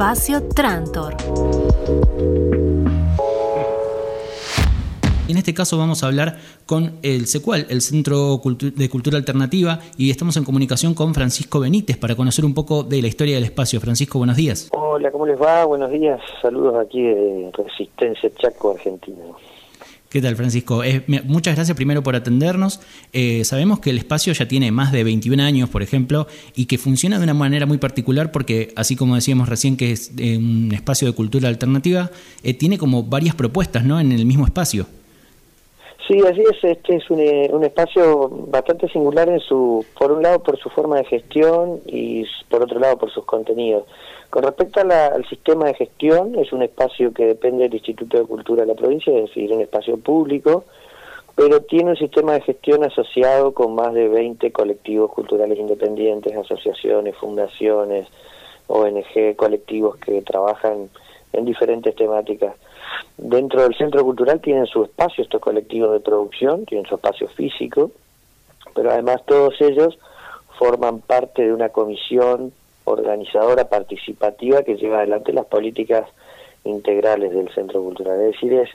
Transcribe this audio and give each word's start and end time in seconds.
Espacio 0.00 0.42
Trantor. 0.48 1.14
En 5.28 5.36
este 5.36 5.52
caso 5.52 5.76
vamos 5.76 6.02
a 6.02 6.06
hablar 6.06 6.38
con 6.64 6.92
el 7.02 7.26
SECUAL, 7.26 7.66
el 7.68 7.82
Centro 7.82 8.40
de 8.58 8.88
Cultura 8.88 9.18
Alternativa, 9.18 9.80
y 9.98 10.10
estamos 10.10 10.38
en 10.38 10.44
comunicación 10.44 10.94
con 10.94 11.12
Francisco 11.12 11.60
Benítez 11.60 11.98
para 11.98 12.16
conocer 12.16 12.46
un 12.46 12.54
poco 12.54 12.82
de 12.82 13.02
la 13.02 13.08
historia 13.08 13.34
del 13.34 13.44
espacio. 13.44 13.78
Francisco, 13.78 14.16
buenos 14.16 14.38
días. 14.38 14.70
Hola, 14.72 15.12
¿cómo 15.12 15.26
les 15.26 15.38
va? 15.38 15.66
Buenos 15.66 15.90
días. 15.90 16.18
Saludos 16.40 16.76
aquí 16.82 17.02
de 17.02 17.50
Resistencia 17.52 18.30
Chaco, 18.38 18.70
Argentina. 18.70 19.20
¿Qué 20.10 20.20
tal, 20.20 20.34
Francisco? 20.34 20.82
Eh, 20.82 21.04
muchas 21.24 21.54
gracias 21.54 21.76
primero 21.76 22.02
por 22.02 22.16
atendernos. 22.16 22.80
Eh, 23.12 23.44
sabemos 23.44 23.78
que 23.78 23.90
el 23.90 23.98
espacio 23.98 24.32
ya 24.32 24.48
tiene 24.48 24.72
más 24.72 24.90
de 24.90 25.04
21 25.04 25.40
años, 25.40 25.68
por 25.68 25.82
ejemplo, 25.82 26.26
y 26.56 26.66
que 26.66 26.78
funciona 26.78 27.18
de 27.18 27.22
una 27.22 27.34
manera 27.34 27.64
muy 27.64 27.78
particular 27.78 28.32
porque, 28.32 28.72
así 28.74 28.96
como 28.96 29.14
decíamos 29.14 29.48
recién 29.48 29.76
que 29.76 29.92
es 29.92 30.10
eh, 30.18 30.36
un 30.36 30.72
espacio 30.72 31.06
de 31.06 31.14
cultura 31.14 31.48
alternativa, 31.48 32.10
tiene 32.58 32.76
como 32.76 33.04
varias 33.04 33.36
propuestas 33.36 33.84
¿no? 33.84 34.00
en 34.00 34.10
el 34.10 34.26
mismo 34.26 34.44
espacio. 34.46 34.86
Sí, 36.08 36.18
así 36.28 36.40
es. 36.40 36.64
Este 36.64 36.96
es 36.96 37.08
un, 37.08 37.62
espacio 37.62 38.28
bastante 38.48 38.88
singular 38.88 39.28
en 39.28 39.38
su, 39.38 39.86
por 39.96 40.10
un 40.10 40.24
lado 40.24 40.42
por 40.42 40.58
su 40.58 40.70
forma 40.70 40.96
de 40.96 41.04
gestión 41.04 41.78
y 41.86 42.24
por 42.48 42.64
otro 42.64 42.80
lado 42.80 42.98
por 42.98 43.12
sus 43.12 43.24
contenidos. 43.24 43.84
Con 44.30 44.44
respecto 44.44 44.80
al 44.80 45.26
sistema 45.28 45.66
de 45.66 45.74
gestión, 45.74 46.36
es 46.36 46.52
un 46.52 46.62
espacio 46.62 47.12
que 47.12 47.26
depende 47.26 47.64
del 47.64 47.74
Instituto 47.74 48.16
de 48.16 48.24
Cultura 48.24 48.62
de 48.62 48.68
la 48.68 48.74
provincia, 48.74 49.12
es 49.12 49.26
decir, 49.26 49.52
un 49.52 49.60
espacio 49.60 49.96
público, 49.96 50.64
pero 51.34 51.62
tiene 51.62 51.90
un 51.90 51.96
sistema 51.96 52.34
de 52.34 52.42
gestión 52.42 52.84
asociado 52.84 53.52
con 53.52 53.74
más 53.74 53.92
de 53.92 54.08
20 54.08 54.52
colectivos 54.52 55.10
culturales 55.12 55.58
independientes, 55.58 56.36
asociaciones, 56.36 57.16
fundaciones, 57.16 58.06
ONG, 58.68 59.34
colectivos 59.34 59.96
que 59.96 60.22
trabajan 60.22 60.90
en 61.32 61.44
diferentes 61.44 61.96
temáticas. 61.96 62.54
Dentro 63.16 63.62
del 63.62 63.74
centro 63.76 64.04
cultural 64.04 64.40
tienen 64.40 64.66
su 64.66 64.84
espacio 64.84 65.24
estos 65.24 65.40
colectivos 65.40 65.92
de 65.92 66.00
producción, 66.00 66.66
tienen 66.66 66.86
su 66.86 66.94
espacio 66.94 67.26
físico, 67.26 67.90
pero 68.76 68.92
además 68.92 69.24
todos 69.26 69.60
ellos 69.60 69.98
forman 70.56 71.00
parte 71.00 71.42
de 71.42 71.52
una 71.52 71.70
comisión 71.70 72.52
organizadora 72.84 73.68
participativa 73.68 74.62
que 74.62 74.76
lleva 74.76 74.98
adelante 74.98 75.32
las 75.32 75.46
políticas 75.46 76.06
integrales 76.64 77.32
del 77.32 77.48
centro 77.50 77.82
cultural. 77.82 78.20
Es 78.20 78.32
decir, 78.32 78.52
es 78.54 78.70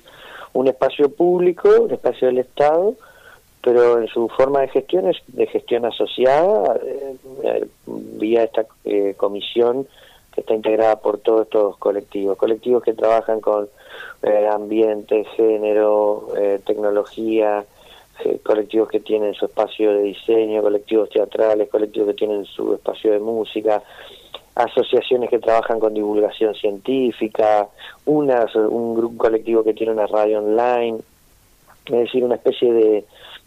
un 0.53 0.67
espacio 0.67 1.09
público, 1.09 1.69
un 1.81 1.91
espacio 1.91 2.27
del 2.27 2.39
Estado, 2.39 2.95
pero 3.61 3.99
en 3.99 4.07
su 4.07 4.29
forma 4.29 4.61
de 4.61 4.67
gestión 4.69 5.09
es 5.09 5.17
de 5.27 5.47
gestión 5.47 5.85
asociada, 5.85 6.79
eh, 7.43 7.65
vía 7.85 8.43
esta 8.43 8.65
eh, 8.85 9.15
comisión 9.17 9.87
que 10.33 10.41
está 10.41 10.53
integrada 10.53 10.97
por 10.97 11.17
todos 11.19 11.43
estos 11.43 11.77
colectivos, 11.77 12.37
colectivos 12.37 12.83
que 12.83 12.93
trabajan 12.93 13.41
con 13.41 13.67
eh, 14.21 14.47
ambiente, 14.51 15.25
género, 15.35 16.27
tecnología, 16.65 17.65
colectivos 18.43 18.89
que 18.89 18.99
tienen 18.99 19.33
su 19.33 19.45
espacio 19.45 19.91
de 19.93 20.03
diseño, 20.03 20.61
colectivos 20.61 21.09
teatrales, 21.09 21.69
colectivos 21.69 22.09
que 22.09 22.13
tienen 22.15 22.45
su 22.45 22.73
espacio 22.73 23.11
de 23.11 23.19
música, 23.19 23.83
asociaciones 24.55 25.29
que 25.29 25.39
trabajan 25.39 25.79
con 25.79 25.93
divulgación 25.93 26.55
científica, 26.55 27.67
una, 28.05 28.45
un 28.69 28.95
grupo 28.95 29.17
colectivo 29.17 29.63
que 29.63 29.73
tiene 29.73 29.91
una 29.93 30.07
radio 30.07 30.39
online, 30.39 30.99
es 31.85 31.91
decir, 31.91 32.23
una 32.23 32.35
especie 32.35 32.71
de, 32.73 33.05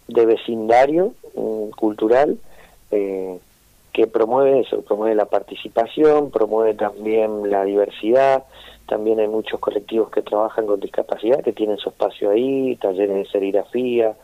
de 0.09 0.27
vecindario 0.27 1.15
mm, 1.35 1.71
cultural 1.71 2.39
eh, 2.91 3.39
que 3.93 4.07
promueve 4.07 4.61
eso, 4.61 4.83
promueve 4.83 5.15
la 5.15 5.25
participación, 5.25 6.31
promueve 6.31 6.75
también 6.75 7.51
la 7.51 7.65
diversidad, 7.65 8.45
también 8.87 9.19
hay 9.19 9.29
muchos 9.29 9.61
colectivos 9.61 10.11
que 10.11 10.23
trabajan 10.23 10.67
con 10.67 10.79
discapacidad, 10.79 11.43
que 11.43 11.53
tienen 11.53 11.79
su 11.79 11.89
espacio 11.89 12.31
ahí, 12.31 12.77
talleres 12.77 13.17
de 13.17 13.27
serigrafía, 13.27 14.15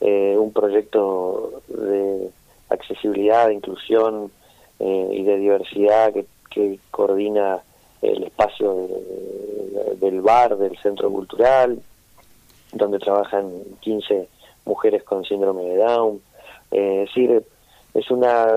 eh, 0.00 0.36
un 0.38 0.52
proyecto 0.52 1.62
de 1.68 2.30
accesibilidad, 2.70 3.48
de 3.48 3.54
inclusión 3.54 4.30
eh, 4.78 5.08
y 5.12 5.22
de 5.24 5.36
diversidad 5.38 6.12
que, 6.12 6.26
coordina 6.90 7.60
el 8.02 8.24
espacio 8.24 8.88
del 10.00 10.20
bar, 10.22 10.56
del 10.56 10.76
centro 10.78 11.08
cultural, 11.08 11.80
donde 12.72 12.98
trabajan 12.98 13.48
15 13.78 14.28
mujeres 14.64 15.04
con 15.04 15.24
síndrome 15.24 15.62
de 15.62 15.76
Down. 15.76 16.20
Eh, 16.72 17.02
es 17.02 17.08
decir, 17.08 17.44
es 17.94 18.10
una 18.10 18.48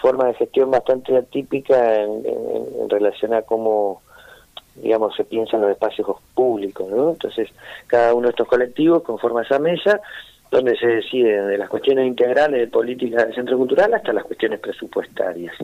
forma 0.00 0.26
de 0.26 0.34
gestión 0.34 0.72
bastante 0.72 1.16
atípica 1.16 2.02
en, 2.02 2.26
en, 2.26 2.90
relación 2.90 3.32
a 3.34 3.42
cómo 3.42 4.02
digamos 4.74 5.14
se 5.14 5.24
piensan 5.24 5.60
los 5.60 5.70
espacios 5.70 6.08
públicos, 6.34 6.88
¿no? 6.90 7.10
Entonces, 7.10 7.48
cada 7.86 8.12
uno 8.12 8.26
de 8.26 8.30
estos 8.30 8.48
colectivos 8.48 9.02
conforma 9.04 9.42
esa 9.42 9.58
mesa 9.58 10.00
donde 10.50 10.76
se 10.76 10.86
deciden 10.86 11.48
de 11.48 11.58
las 11.58 11.68
cuestiones 11.68 12.06
integrales 12.06 12.60
de 12.60 12.66
política 12.68 13.24
del 13.24 13.34
centro 13.34 13.56
cultural 13.56 13.92
hasta 13.94 14.12
las 14.12 14.24
cuestiones 14.24 14.60
presupuestarias. 14.60 15.54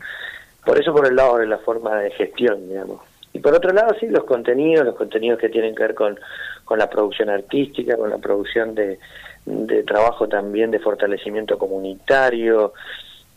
Por 0.65 0.81
eso 0.81 0.93
por 0.93 1.06
el 1.06 1.16
lado 1.16 1.38
de 1.38 1.47
la 1.47 1.59
forma 1.59 1.97
de 2.00 2.10
gestión, 2.10 2.69
digamos. 2.69 3.00
Y 3.32 3.38
por 3.38 3.54
otro 3.54 3.72
lado, 3.72 3.94
sí, 3.98 4.06
los 4.09 4.25
contenidos, 4.25 4.84
los 4.84 4.97
contenidos 4.97 5.38
que 5.38 5.48
tienen 5.48 5.75
que 5.75 5.82
ver 5.82 5.94
con, 5.94 6.19
con 6.65 6.78
la 6.78 6.91
producción 6.91 7.31
artística, 7.31 7.97
con 7.97 8.10
la 8.10 8.19
producción 8.19 8.75
de, 8.75 8.98
de 9.47 9.82
trabajo 9.84 10.28
también 10.28 10.71
de 10.71 10.78
fortalecimiento 10.78 11.59
comunitario, 11.59 12.75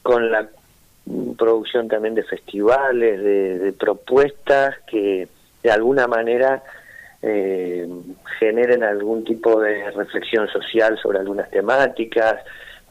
con 0.03 0.31
la 0.31 0.47
producción 1.38 1.88
también 1.88 2.16
de 2.16 2.23
festivales, 2.23 3.23
de, 3.23 3.59
de 3.59 3.73
propuestas 3.73 4.75
que 4.88 5.28
de 5.63 5.72
alguna 5.72 6.07
manera 6.07 6.63
eh, 7.27 7.87
generen 8.39 8.83
algún 8.83 9.23
tipo 9.23 9.59
de 9.59 9.89
reflexión 9.89 10.47
social 10.47 10.97
sobre 11.01 11.17
algunas 11.17 11.49
temáticas, 11.49 12.35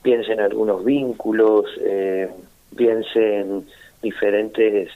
piensen 0.02 0.40
algunos 0.40 0.84
vínculos, 0.84 1.66
eh, 1.80 2.28
piensen 2.76 3.64
diferentes 4.02 4.90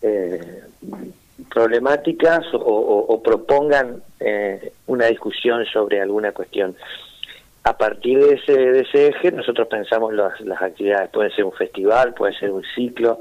eh, 0.00 0.62
problemáticas 1.52 2.46
o, 2.54 3.20
propongan 3.22 4.02
eh, 4.20 4.72
una 4.86 5.06
discusión 5.06 5.66
sobre 5.66 6.00
alguna 6.00 6.32
cuestión. 6.32 6.74
A 7.64 7.76
partir 7.76 8.18
de 8.18 8.36
ese, 8.36 8.52
de 8.52 8.80
ese 8.80 9.08
eje 9.08 9.32
nosotros 9.32 9.68
pensamos 9.68 10.14
las, 10.14 10.40
las 10.40 10.62
actividades, 10.62 11.10
puede 11.10 11.30
ser 11.30 11.44
un 11.44 11.52
festival, 11.52 12.14
puede 12.14 12.32
ser 12.38 12.50
un 12.50 12.64
ciclo, 12.74 13.20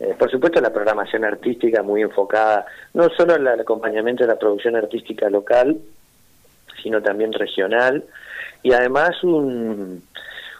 eh, 0.00 0.14
por 0.18 0.30
supuesto, 0.30 0.60
la 0.60 0.72
programación 0.72 1.24
artística 1.24 1.82
muy 1.82 2.02
enfocada 2.02 2.66
no 2.94 3.08
solo 3.10 3.34
el 3.34 3.46
acompañamiento 3.48 4.24
de 4.24 4.28
la 4.28 4.38
producción 4.38 4.76
artística 4.76 5.28
local, 5.28 5.78
sino 6.82 7.02
también 7.02 7.32
regional, 7.32 8.04
y 8.62 8.72
además 8.72 9.22
un, 9.24 10.02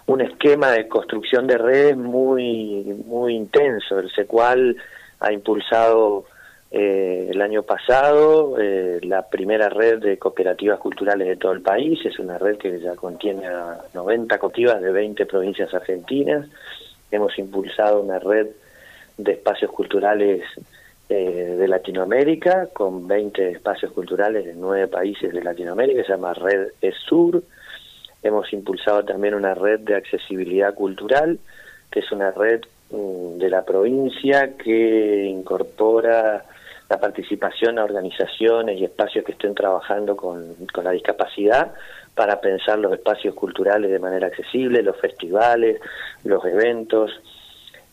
un 0.06 0.21
esquema 0.21 0.72
de 0.72 0.88
construcción 0.88 1.47
de 1.47 1.59
redes 1.59 1.97
muy, 1.97 2.82
muy 3.06 3.34
intenso, 3.34 3.98
el 3.98 4.27
cual 4.27 4.77
ha 5.21 5.32
impulsado 5.32 6.25
eh, 6.71 7.28
el 7.31 7.41
año 7.41 7.62
pasado 7.62 8.56
eh, 8.59 8.98
la 9.03 9.28
primera 9.28 9.69
red 9.69 10.00
de 10.00 10.19
cooperativas 10.19 10.78
culturales 10.78 11.28
de 11.28 11.37
todo 11.37 11.53
el 11.53 11.62
país, 11.62 11.98
es 12.04 12.19
una 12.19 12.38
red 12.38 12.56
que 12.56 12.81
ya 12.81 12.94
contiene 12.97 13.47
a 13.47 13.78
90 13.94 14.38
cooperativas 14.38 14.82
de 14.82 14.93
20 14.93 15.27
provincias 15.27 15.72
argentinas, 15.72 16.47
hemos 17.10 17.38
impulsado 17.38 18.00
una 18.00 18.19
red 18.19 18.48
de 19.19 19.33
espacios 19.33 19.71
culturales 19.71 20.43
eh, 21.11 21.56
de 21.59 21.69
Latinoamérica, 21.69 22.69
con 22.73 23.06
20 23.06 23.51
espacios 23.51 23.93
culturales 23.93 24.45
de 24.45 24.55
nueve 24.55 24.89
países 24.89 25.33
de 25.33 25.43
Latinoamérica, 25.43 26.05
se 26.05 26.12
llama 26.12 26.34
Red 26.34 26.69
ESUR. 26.81 27.43
Hemos 28.23 28.53
impulsado 28.53 29.05
también 29.05 29.34
una 29.34 29.55
red 29.55 29.81
de 29.81 29.97
accesibilidad 29.97 30.75
cultural, 30.75 31.39
que 31.91 32.01
es 32.01 32.12
una 32.12 32.31
red 32.31 32.62
mm, 32.91 33.39
de 33.39 33.51
la 33.51 33.65
provincia 33.65 34.57
que 34.57 35.25
incorpora 35.27 36.45
la 36.89 37.01
participación 37.01 37.78
a 37.78 37.84
organizaciones 37.84 38.78
y 38.78 38.84
espacios 38.84 39.25
que 39.25 39.33
estén 39.33 39.54
trabajando 39.54 40.16
con, 40.16 40.54
con 40.72 40.84
la 40.84 40.92
discapacidad 40.92 41.72
para 42.15 42.41
pensar 42.41 42.78
los 42.78 42.92
espacios 42.92 43.34
culturales 43.34 43.91
de 43.91 43.98
manera 43.98 44.27
accesible, 44.27 44.83
los 44.83 44.97
festivales, 44.98 45.81
los 46.25 46.45
eventos. 46.45 47.13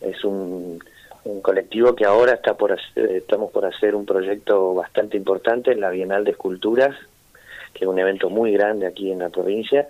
Es 0.01 0.23
un, 0.23 0.79
un 1.25 1.41
colectivo 1.41 1.95
que 1.95 2.05
ahora 2.05 2.33
está 2.33 2.53
por 2.53 2.77
estamos 2.95 3.51
por 3.51 3.65
hacer 3.65 3.95
un 3.95 4.05
proyecto 4.05 4.73
bastante 4.75 5.17
importante 5.17 5.75
la 5.75 5.89
Bienal 5.89 6.23
de 6.23 6.31
Esculturas, 6.31 6.95
que 7.73 7.83
es 7.83 7.89
un 7.89 7.99
evento 7.99 8.29
muy 8.29 8.53
grande 8.53 8.85
aquí 8.85 9.11
en 9.11 9.19
la 9.19 9.29
provincia, 9.29 9.87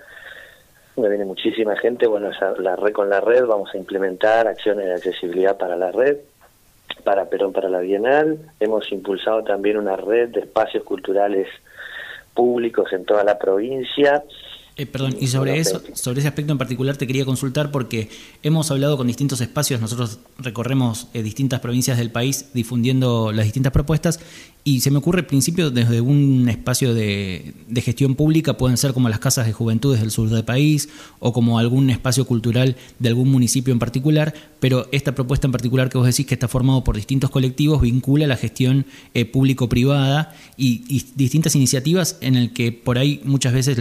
donde 0.95 1.09
viene 1.09 1.25
muchísima 1.25 1.75
gente. 1.75 2.07
Bueno, 2.07 2.31
la 2.59 2.75
red 2.77 2.93
con 2.93 3.09
la 3.09 3.19
red 3.19 3.45
vamos 3.45 3.69
a 3.73 3.77
implementar 3.77 4.47
acciones 4.47 4.85
de 4.85 4.93
accesibilidad 4.93 5.57
para 5.57 5.75
la 5.75 5.91
red, 5.91 6.17
para 7.03 7.25
Perón 7.25 7.51
para 7.51 7.69
la 7.69 7.79
Bienal. 7.79 8.39
Hemos 8.61 8.89
impulsado 8.93 9.43
también 9.43 9.77
una 9.77 9.97
red 9.97 10.29
de 10.29 10.39
espacios 10.39 10.83
culturales 10.83 11.49
públicos 12.33 12.91
en 12.93 13.05
toda 13.05 13.25
la 13.25 13.37
provincia 13.37 14.23
Eh, 14.77 14.85
perdón, 14.85 15.15
y 15.21 15.27
sobre 15.27 15.57
eso, 15.57 15.81
sobre 15.93 16.19
ese 16.19 16.27
aspecto 16.27 16.51
en 16.51 16.57
particular 16.57 16.97
te 16.97 17.07
quería 17.07 17.23
consultar 17.23 17.71
porque 17.71 18.09
hemos 18.43 18.71
hablado 18.71 18.97
con 18.97 19.07
distintos 19.07 19.39
espacios, 19.39 19.79
nosotros 19.79 20.19
recorremos 20.37 21.07
eh, 21.13 21.23
distintas 21.23 21.61
provincias 21.61 21.97
del 21.97 22.11
país 22.11 22.47
difundiendo 22.53 23.31
las 23.31 23.45
distintas 23.45 23.71
propuestas 23.71 24.19
y 24.67 24.81
se 24.81 24.89
me 24.89 24.97
ocurre 24.97 25.19
al 25.19 25.27
principio 25.27 25.69
desde 25.69 26.01
un 26.01 26.49
espacio 26.49 26.95
de, 26.95 27.53
gestión 27.75 28.15
pública, 28.15 28.57
pueden 28.57 28.77
ser 28.77 28.93
como 28.93 29.09
las 29.09 29.19
casas 29.19 29.45
de 29.45 29.53
juventudes 29.53 30.01
del 30.01 30.09
sur 30.09 30.27
del 30.27 30.43
país 30.43 30.89
o 31.19 31.33
como 31.33 31.59
algún 31.59 31.91
espacio 31.91 32.25
cultural 32.25 32.75
de 32.97 33.09
algún 33.09 33.29
municipio 33.29 33.71
en 33.71 33.77
particular, 33.77 34.33
pero 34.59 34.87
esta 34.91 35.13
propuesta 35.13 35.45
en 35.45 35.51
particular 35.51 35.89
que 35.89 35.99
vos 35.99 36.07
decís 36.07 36.25
que 36.25 36.33
está 36.33 36.47
formado 36.47 36.83
por 36.83 36.95
distintos 36.95 37.29
colectivos 37.29 37.79
vincula 37.79 38.25
la 38.25 38.37
gestión 38.37 38.87
eh, 39.13 39.25
público-privada 39.25 40.35
y, 40.57 41.05
distintas 41.13 41.55
iniciativas 41.55 42.17
en 42.21 42.35
el 42.35 42.51
que 42.51 42.71
por 42.71 42.97
ahí 42.97 43.21
muchas 43.23 43.53
veces 43.53 43.77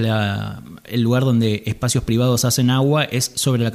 el 0.86 1.02
lugar 1.02 1.24
donde 1.24 1.62
espacios 1.66 2.04
privados 2.04 2.44
hacen 2.44 2.70
agua 2.70 3.04
es 3.04 3.24
sobre 3.24 3.62
la 3.62 3.70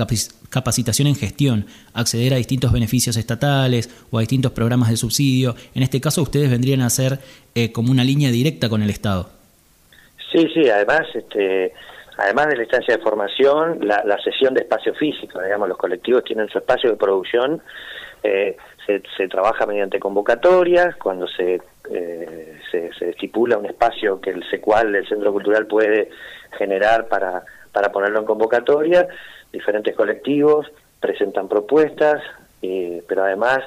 capacitación 0.50 1.08
en 1.08 1.16
gestión, 1.16 1.66
acceder 1.94 2.34
a 2.34 2.38
distintos 2.38 2.72
beneficios 2.72 3.18
estatales 3.18 3.90
o 4.12 4.18
a 4.18 4.22
distintos 4.22 4.52
programas 4.52 4.90
de 4.90 4.98
subsidio. 4.98 5.56
En 5.76 5.84
este 5.84 6.02
caso 6.02 6.22
ustedes 6.22 6.50
vendrían 6.50 6.82
a 6.82 6.90
ser 6.90 7.20
eh, 7.56 7.72
como 7.72 7.92
una 7.92 8.04
línea 8.04 8.32
directa 8.32 8.70
con 8.70 8.82
el 8.82 8.90
Estado. 8.90 9.30
Sí, 10.32 10.48
sí, 10.54 10.70
además, 10.70 11.02
este, 11.14 11.74
además 12.18 12.50
de 12.50 12.58
la 12.58 12.64
instancia 12.64 12.98
de 12.98 13.02
formación, 13.04 13.80
la, 13.82 14.18
sesión 14.24 14.54
de 14.54 14.62
espacio 14.62 14.94
físico, 14.94 15.42
digamos, 15.42 15.68
los 15.68 15.78
colectivos 15.78 16.24
tienen 16.24 16.48
su 16.50 16.60
espacio 16.60 16.92
de 16.92 16.98
producción, 16.98 17.62
eh, 18.24 18.56
se, 19.18 19.28
trabaja 19.28 19.66
mediante 19.66 20.00
convocatorias, 20.00 20.96
cuando 20.98 21.28
se, 21.28 21.62
eh, 21.92 22.60
se, 22.72 23.10
estipula 23.10 23.58
un 23.58 23.66
espacio 23.66 24.20
que 24.20 24.32
el 24.32 24.44
SECUAL, 24.50 24.96
el 24.96 25.08
Centro 25.08 25.32
Cultural, 25.32 25.68
puede 25.68 26.10
generar 26.58 27.08
para, 27.08 27.44
para 27.72 27.92
ponerlo 27.92 28.20
en 28.20 28.26
convocatoria, 28.26 29.08
diferentes 29.52 29.96
colectivos 29.96 30.72
presentan 31.00 31.48
propuestas, 31.48 32.22
pero 32.62 33.24
además 33.24 33.60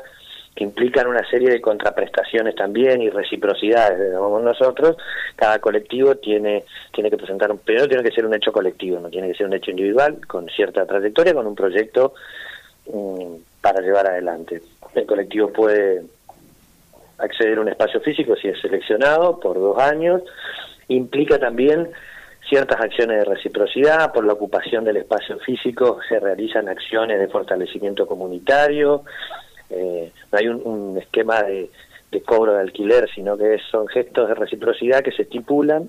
que 0.54 0.64
implican 0.64 1.06
una 1.06 1.26
serie 1.28 1.50
de 1.50 1.60
contraprestaciones 1.60 2.54
también 2.54 3.00
y 3.00 3.08
reciprocidades, 3.08 3.98
digamos 3.98 4.42
nosotros, 4.42 4.96
cada 5.34 5.58
colectivo 5.58 6.16
tiene, 6.16 6.64
tiene 6.92 7.10
que 7.10 7.16
presentar, 7.16 7.50
un, 7.50 7.58
primero 7.58 7.88
tiene 7.88 8.02
que 8.02 8.14
ser 8.14 8.26
un 8.26 8.34
hecho 8.34 8.52
colectivo, 8.52 9.00
no 9.00 9.08
tiene 9.08 9.28
que 9.28 9.34
ser 9.34 9.46
un 9.46 9.54
hecho 9.54 9.70
individual, 9.70 10.26
con 10.26 10.46
cierta 10.48 10.84
trayectoria, 10.84 11.32
con 11.32 11.46
un 11.46 11.54
proyecto 11.54 12.12
mm, 12.92 13.36
para 13.62 13.80
llevar 13.80 14.06
adelante. 14.08 14.60
El 14.94 15.06
colectivo 15.06 15.52
puede 15.52 16.02
acceder 17.18 17.58
a 17.58 17.60
un 17.60 17.68
espacio 17.68 18.00
físico 18.00 18.36
si 18.36 18.48
es 18.48 18.60
seleccionado 18.60 19.38
por 19.38 19.58
dos 19.58 19.78
años, 19.78 20.22
implica 20.88 21.38
también 21.38 21.88
ciertas 22.48 22.80
acciones 22.80 23.18
de 23.18 23.24
reciprocidad, 23.24 24.12
por 24.12 24.24
la 24.26 24.32
ocupación 24.32 24.84
del 24.84 24.98
espacio 24.98 25.38
físico 25.38 26.00
se 26.08 26.18
realizan 26.18 26.68
acciones 26.68 27.18
de 27.18 27.28
fortalecimiento 27.28 28.06
comunitario, 28.06 29.04
eh, 29.70 30.12
no 30.30 30.38
hay 30.38 30.48
un, 30.48 30.98
esquema 30.98 31.42
de, 31.42 31.70
cobro 32.26 32.54
de 32.54 32.60
alquiler, 32.60 33.08
sino 33.14 33.38
que 33.38 33.58
son 33.70 33.88
gestos 33.88 34.28
de 34.28 34.34
reciprocidad 34.34 35.02
que 35.02 35.12
se 35.12 35.22
estipulan 35.22 35.88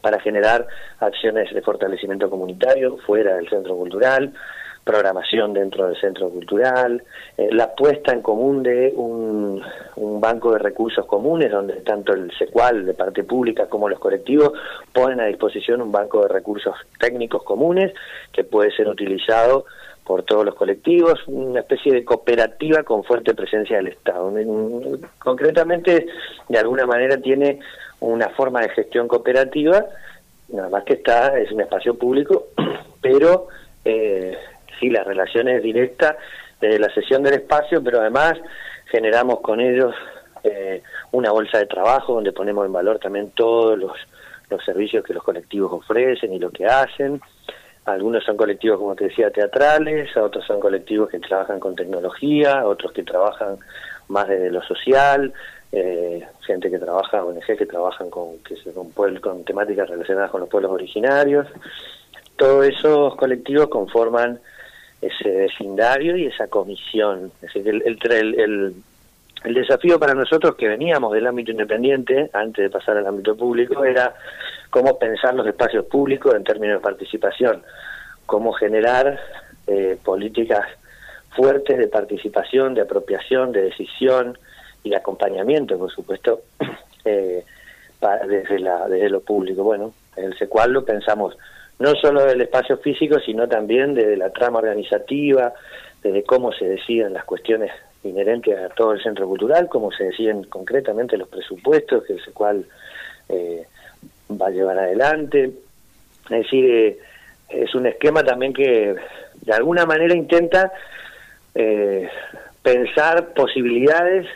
para 0.00 0.20
generar 0.20 0.66
acciones 1.00 1.52
de 1.52 1.62
fortalecimiento 1.62 2.30
comunitario 2.30 2.98
fuera 2.98 3.34
del 3.36 3.48
centro 3.48 3.76
cultural, 3.76 4.32
programación 4.84 5.52
dentro 5.52 5.86
del 5.86 6.00
centro 6.00 6.28
cultural, 6.30 7.02
eh, 7.36 7.48
la 7.52 7.74
puesta 7.74 8.12
en 8.12 8.20
común 8.20 8.62
de 8.62 8.92
un, 8.96 9.62
un, 9.96 10.20
banco 10.20 10.52
de 10.52 10.58
recursos 10.58 11.06
comunes 11.06 11.50
donde 11.50 11.74
tanto 11.82 12.12
el 12.12 12.32
SECUAL 12.36 12.86
de 12.86 12.94
parte 12.94 13.22
pública 13.22 13.66
como 13.66 13.88
los 13.88 13.98
colectivos 13.98 14.52
ponen 14.92 15.20
a 15.20 15.26
disposición 15.26 15.82
un 15.82 15.92
banco 15.92 16.22
de 16.22 16.28
recursos 16.28 16.74
técnicos 16.98 17.44
comunes 17.44 17.92
que 18.32 18.44
puede 18.44 18.72
ser 18.72 18.88
utilizado 18.88 19.66
por 20.04 20.24
todos 20.24 20.44
los 20.44 20.54
colectivos, 20.54 21.20
una 21.26 21.60
especie 21.60 21.92
de 21.92 22.04
cooperativa 22.04 22.82
con 22.82 23.04
fuerte 23.04 23.34
presencia 23.34 23.76
del 23.76 23.88
Estado. 23.88 24.32
Concretamente, 25.18 26.06
de 26.48 26.58
alguna 26.58 26.86
manera 26.86 27.18
tiene 27.18 27.60
una 28.00 28.28
forma 28.30 28.60
de 28.62 28.70
gestión 28.70 29.06
cooperativa, 29.06 29.86
nada 30.48 30.68
más 30.68 30.84
que 30.84 30.94
está, 30.94 31.38
es 31.38 31.52
un 31.52 31.60
espacio 31.60 31.94
público, 31.94 32.48
pero 33.00 33.46
eh, 33.84 34.36
sí, 34.82 34.90
la 34.90 35.04
relación 35.04 35.48
es 35.48 35.62
directa 35.62 36.16
desde 36.60 36.78
la 36.78 36.92
sesión 36.92 37.22
del 37.22 37.34
espacio, 37.34 37.82
pero 37.82 38.00
además 38.00 38.34
generamos 38.86 39.40
con 39.40 39.60
ellos 39.60 39.94
eh, 40.42 40.82
una 41.12 41.30
bolsa 41.30 41.58
de 41.58 41.66
trabajo 41.66 42.14
donde 42.14 42.32
ponemos 42.32 42.66
en 42.66 42.72
valor 42.72 42.98
también 42.98 43.30
todos 43.30 43.78
los, 43.78 43.92
los 44.50 44.64
servicios 44.64 45.04
que 45.04 45.14
los 45.14 45.22
colectivos 45.22 45.72
ofrecen 45.72 46.32
y 46.32 46.38
lo 46.38 46.50
que 46.50 46.66
hacen. 46.66 47.20
Algunos 47.84 48.24
son 48.24 48.36
colectivos, 48.36 48.78
como 48.78 48.94
te 48.94 49.04
decía, 49.04 49.30
teatrales, 49.30 50.16
otros 50.16 50.44
son 50.44 50.60
colectivos 50.60 51.08
que 51.10 51.18
trabajan 51.18 51.58
con 51.58 51.74
tecnología, 51.74 52.64
otros 52.64 52.92
que 52.92 53.02
trabajan 53.02 53.56
más 54.08 54.28
desde 54.28 54.50
lo 54.50 54.62
social, 54.62 55.32
eh, 55.72 56.24
gente 56.46 56.70
que 56.70 56.78
trabaja, 56.78 57.24
ONG 57.24 57.56
que 57.56 57.66
trabajan 57.66 58.10
con, 58.10 58.38
que 58.38 58.56
se, 58.56 58.72
con, 58.72 58.90
con 58.92 59.44
temáticas 59.44 59.88
relacionadas 59.88 60.30
con 60.30 60.40
los 60.42 60.48
pueblos 60.48 60.70
originarios. 60.72 61.48
Todos 62.36 62.66
esos 62.66 63.16
colectivos 63.16 63.68
conforman 63.68 64.38
ese 65.02 65.28
vecindario 65.30 66.16
y 66.16 66.26
esa 66.26 66.46
comisión. 66.46 67.32
Es 67.42 67.52
decir, 67.52 67.68
el, 67.68 67.82
el, 67.82 68.40
el, 68.40 68.74
el 69.44 69.54
desafío 69.54 69.98
para 69.98 70.14
nosotros 70.14 70.54
que 70.54 70.68
veníamos 70.68 71.12
del 71.12 71.26
ámbito 71.26 71.50
independiente, 71.50 72.30
antes 72.32 72.62
de 72.64 72.70
pasar 72.70 72.96
al 72.96 73.06
ámbito 73.06 73.36
público, 73.36 73.84
era 73.84 74.14
cómo 74.70 74.98
pensar 74.98 75.34
los 75.34 75.46
espacios 75.46 75.86
públicos 75.86 76.34
en 76.34 76.44
términos 76.44 76.76
de 76.76 76.82
participación, 76.82 77.62
cómo 78.26 78.52
generar 78.52 79.18
eh, 79.66 79.98
políticas 80.02 80.66
fuertes 81.34 81.78
de 81.78 81.88
participación, 81.88 82.74
de 82.74 82.82
apropiación, 82.82 83.52
de 83.52 83.62
decisión 83.62 84.38
y 84.84 84.90
de 84.90 84.96
acompañamiento, 84.96 85.76
por 85.78 85.90
supuesto, 85.90 86.42
eh, 87.04 87.44
desde, 88.28 88.58
la, 88.60 88.88
desde 88.88 89.10
lo 89.10 89.20
público. 89.20 89.64
Bueno, 89.64 89.92
en 90.16 90.26
el 90.26 90.38
SECUAL 90.38 90.72
lo 90.72 90.84
pensamos 90.84 91.36
no 91.82 91.96
solo 91.96 92.24
del 92.24 92.40
espacio 92.40 92.76
físico, 92.78 93.18
sino 93.18 93.48
también 93.48 93.92
desde 93.92 94.16
la 94.16 94.30
trama 94.30 94.60
organizativa, 94.60 95.52
desde 96.00 96.22
cómo 96.22 96.52
se 96.52 96.64
deciden 96.64 97.12
las 97.12 97.24
cuestiones 97.24 97.72
inherentes 98.04 98.56
a 98.56 98.68
todo 98.68 98.92
el 98.92 99.02
centro 99.02 99.26
cultural, 99.26 99.68
cómo 99.68 99.90
se 99.90 100.04
deciden 100.04 100.44
concretamente 100.44 101.16
los 101.16 101.26
presupuestos 101.28 102.04
que 102.04 102.12
el 102.12 102.24
SECUAL 102.24 102.64
eh, 103.28 103.66
va 104.30 104.46
a 104.46 104.50
llevar 104.50 104.78
adelante. 104.78 105.50
Es 106.30 106.44
decir, 106.44 106.64
eh, 106.70 106.98
es 107.48 107.74
un 107.74 107.86
esquema 107.86 108.22
también 108.22 108.52
que 108.52 108.94
de 109.40 109.52
alguna 109.52 109.84
manera 109.84 110.14
intenta 110.14 110.72
eh, 111.52 112.08
pensar 112.62 113.34
posibilidades 113.34 114.28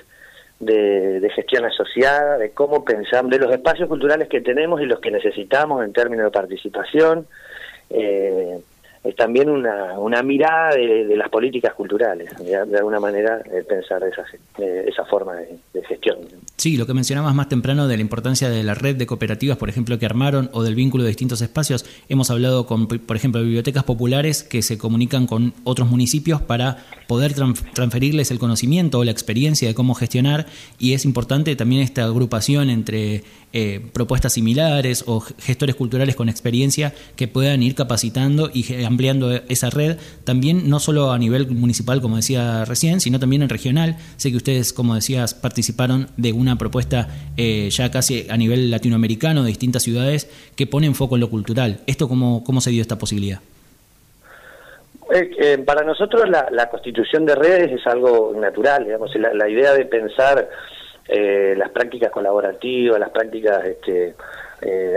de, 0.61 1.31
gestión 1.35 1.65
asociada, 1.65 2.39
de 2.39 2.51
cómo 2.51 2.85
pensar, 2.85 3.25
de 3.27 3.39
los 3.39 3.53
espacios 3.53 3.89
culturales 3.89 4.29
que 4.29 4.41
tenemos 4.41 4.81
y 4.81 4.87
los 4.87 5.01
que 5.01 5.11
necesitamos 5.11 5.85
en 5.85 5.93
términos 5.93 6.27
de 6.27 6.31
participación. 6.31 7.27
Eh, 7.91 8.59
es 9.07 9.17
también 9.17 9.49
una, 9.49 9.99
una 9.99 10.23
mirada 10.23 10.75
de, 10.75 11.17
las 11.17 11.29
políticas 11.29 11.75
culturales, 11.75 12.31
de, 12.39 12.57
alguna 12.57 13.01
manera 13.01 13.41
pensar 13.69 14.03
esa, 14.05 14.25
esa 14.63 15.05
forma 15.05 15.35
de, 15.35 15.83
gestión. 15.87 16.19
Sí, 16.57 16.77
lo 16.77 16.87
que 16.87 16.95
mencionabas 16.95 17.35
más 17.35 17.49
temprano 17.49 17.87
de 17.87 17.97
la 17.97 18.01
importancia 18.01 18.49
de 18.49 18.63
la 18.63 18.75
red 18.75 18.97
de 18.97 19.07
cooperativas, 19.07 19.57
por 19.57 19.69
ejemplo, 19.69 19.99
que 19.99 20.07
armaron, 20.07 20.51
o 20.53 20.63
del 20.63 20.75
vínculo 20.75 21.05
de 21.05 21.09
distintos 21.09 21.41
espacios, 21.41 21.85
hemos 22.09 22.31
hablado 22.31 22.67
con, 22.67 22.89
por 22.89 23.17
ejemplo, 23.17 23.43
bibliotecas 23.43 23.85
populares 23.85 24.43
que 24.43 24.63
se 24.63 24.79
comunican 24.79 25.27
con 25.27 25.53
otros 25.65 25.89
municipios 25.89 26.41
para 26.43 26.79
poder 27.07 27.35
transferirles 27.35 28.31
el 28.31 28.39
conocimiento 28.39 28.99
o 28.99 29.05
la 29.05 29.11
experiencia 29.11 29.69
de 29.69 29.75
cómo 29.75 29.95
gestionar, 29.95 30.47
y 30.79 30.95
es 30.95 31.05
importante 31.05 31.55
también 31.57 31.83
esta 31.83 32.05
agrupación 32.05 32.71
entre 32.71 33.23
eh, 33.59 33.81
propuestas 33.95 34.35
similares 34.35 35.03
o 35.07 35.21
gestores 35.21 35.77
culturales 35.77 36.15
con 36.15 36.29
experiencia 36.29 36.93
que 37.17 37.27
puedan 37.27 37.63
ir 37.63 37.75
capacitando 37.75 38.51
y 38.53 38.85
ampliando 38.85 39.33
esa 39.49 39.71
red, 39.71 39.97
también 40.25 40.69
no 40.69 40.79
solo 40.79 41.11
a 41.11 41.19
nivel 41.19 41.47
municipal, 41.49 42.03
como 42.03 42.17
decía 42.17 42.67
recién, 42.67 43.01
sino 43.01 43.19
también 43.19 43.41
en 43.41 43.49
regional. 43.49 43.97
Sé 44.19 44.31
que 44.31 44.37
ustedes, 44.37 44.75
como 44.75 44.95
decías, 44.95 45.33
participaron 45.33 46.09
de 46.19 46.35
una 46.35 46.59
propuesta 46.59 47.09
eh, 47.39 47.71
ya 47.71 47.91
casi 47.91 48.27
a 48.29 48.37
nivel 48.37 48.71
latinoamericano 48.71 49.43
de 49.43 49.49
distintas 49.49 49.83
ciudades 49.85 50.29
que 50.55 50.67
pone 50.67 50.87
en 50.87 50.95
foco 50.95 51.15
en 51.17 51.23
lo 51.23 51.31
cultural. 51.31 51.81
¿Esto 51.87 52.09
cómo, 52.09 52.45
cómo 52.45 52.61
se 52.61 52.69
dio 52.69 52.83
esta 52.83 52.99
posibilidad? 52.99 53.41
Eh, 55.09 55.57
para 55.65 55.83
nosotros 55.83 56.29
la, 56.29 56.69
constitución 56.69 57.25
de 57.25 57.37
redes 57.37 57.73
es 57.73 57.87
algo 57.87 58.35
natural, 58.37 58.87
la, 59.33 59.49
idea 59.49 59.73
de 59.73 59.87
pensar 59.87 60.47
eh, 61.09 61.55
las 61.57 61.71
prácticas 61.71 62.11
colaborativas, 62.11 62.99
las 62.99 63.11
prácticas 63.11 63.65
este, 63.65 64.15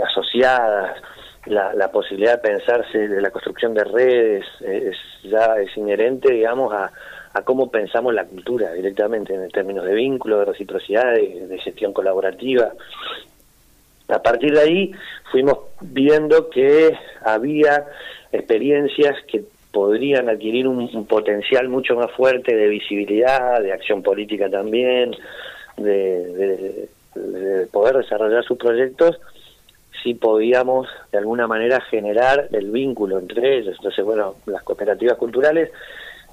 asociadas, 0.03 1.01
la, 1.45 1.91
posibilidad 1.91 2.33
de 2.33 2.49
pensarse 2.49 3.07
de 3.07 3.21
la 3.21 3.31
construcción 3.31 3.73
de 3.73 3.83
redes 3.83 4.45
es, 4.61 4.95
ya 5.23 5.55
es 5.59 5.75
inherente, 5.77 6.31
digamos, 6.31 6.73
a, 6.73 6.91
cómo 7.45 7.71
pensamos 7.71 8.13
la 8.13 8.25
cultura 8.25 8.73
directamente 8.73 9.33
en 9.33 9.49
términos 9.49 9.85
de 9.85 9.93
vínculo, 9.93 10.39
de 10.39 10.45
reciprocidad, 10.45 11.13
de, 11.13 11.57
gestión 11.63 11.93
colaborativa. 11.93 12.73
A 14.09 14.21
partir 14.21 14.53
de 14.53 14.59
ahí 14.59 14.91
fuimos 15.31 15.57
viendo 15.79 16.49
que 16.49 16.97
había 17.23 17.85
experiencias 18.31 19.15
que 19.27 19.43
podrían 19.71 20.27
adquirir 20.27 20.67
un, 20.67 21.05
potencial 21.05 21.69
mucho 21.69 21.95
más 21.95 22.11
fuerte 22.11 22.55
de 22.55 22.67
visibilidad, 22.67 23.61
de 23.61 23.71
acción 23.71 24.03
política 24.03 24.49
también, 24.49 25.15
de, 25.83 26.89
poder 27.71 27.97
desarrollar 27.97 28.43
sus 28.43 28.57
proyectos, 28.57 29.19
si 30.03 30.13
podíamos 30.13 30.87
de 31.11 31.17
alguna 31.17 31.47
manera 31.47 31.81
generar 31.81 32.47
el 32.51 32.71
vínculo 32.71 33.19
entre 33.19 33.57
ellos. 33.57 33.75
Entonces, 33.77 34.05
bueno, 34.05 34.35
las 34.45 34.63
cooperativas 34.63 35.17
culturales 35.17 35.71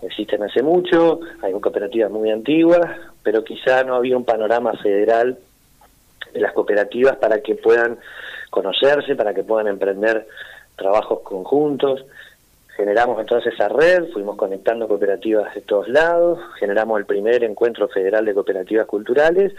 existen 0.03 0.43
hace 0.43 0.63
mucho, 0.63 1.21
hay 1.43 1.53
cooperativas 1.55 2.11
muy 2.11 2.31
antiguas, 2.31 2.89
pero 3.23 3.43
quizá 3.43 3.83
no 3.83 3.97
había 3.97 4.17
un 4.17 4.25
panorama 4.25 4.73
federal 4.75 5.39
de 6.33 6.41
las 6.41 6.53
cooperativas 6.53 7.17
para 7.17 7.41
que 7.41 7.55
puedan 7.55 7.99
conocerse, 8.51 9.17
para 9.17 9.35
que 9.35 9.43
puedan 9.43 9.69
emprender 9.69 10.27
trabajos 10.77 11.21
conjuntos. 11.21 12.05
Generamos 12.77 13.19
entonces 13.19 13.55
esa 13.55 13.69
red, 13.69 14.11
fuimos 14.13 14.37
conectando 14.37 14.87
cooperativas 14.87 15.55
de 15.55 15.63
todos 15.63 15.89
lados, 15.89 16.39
generamos 16.59 16.99
el 16.99 17.07
primer 17.07 17.43
encuentro 17.43 17.89
federal 17.89 18.27
de 18.27 18.35
cooperativas 18.35 18.87
culturales 18.87 19.55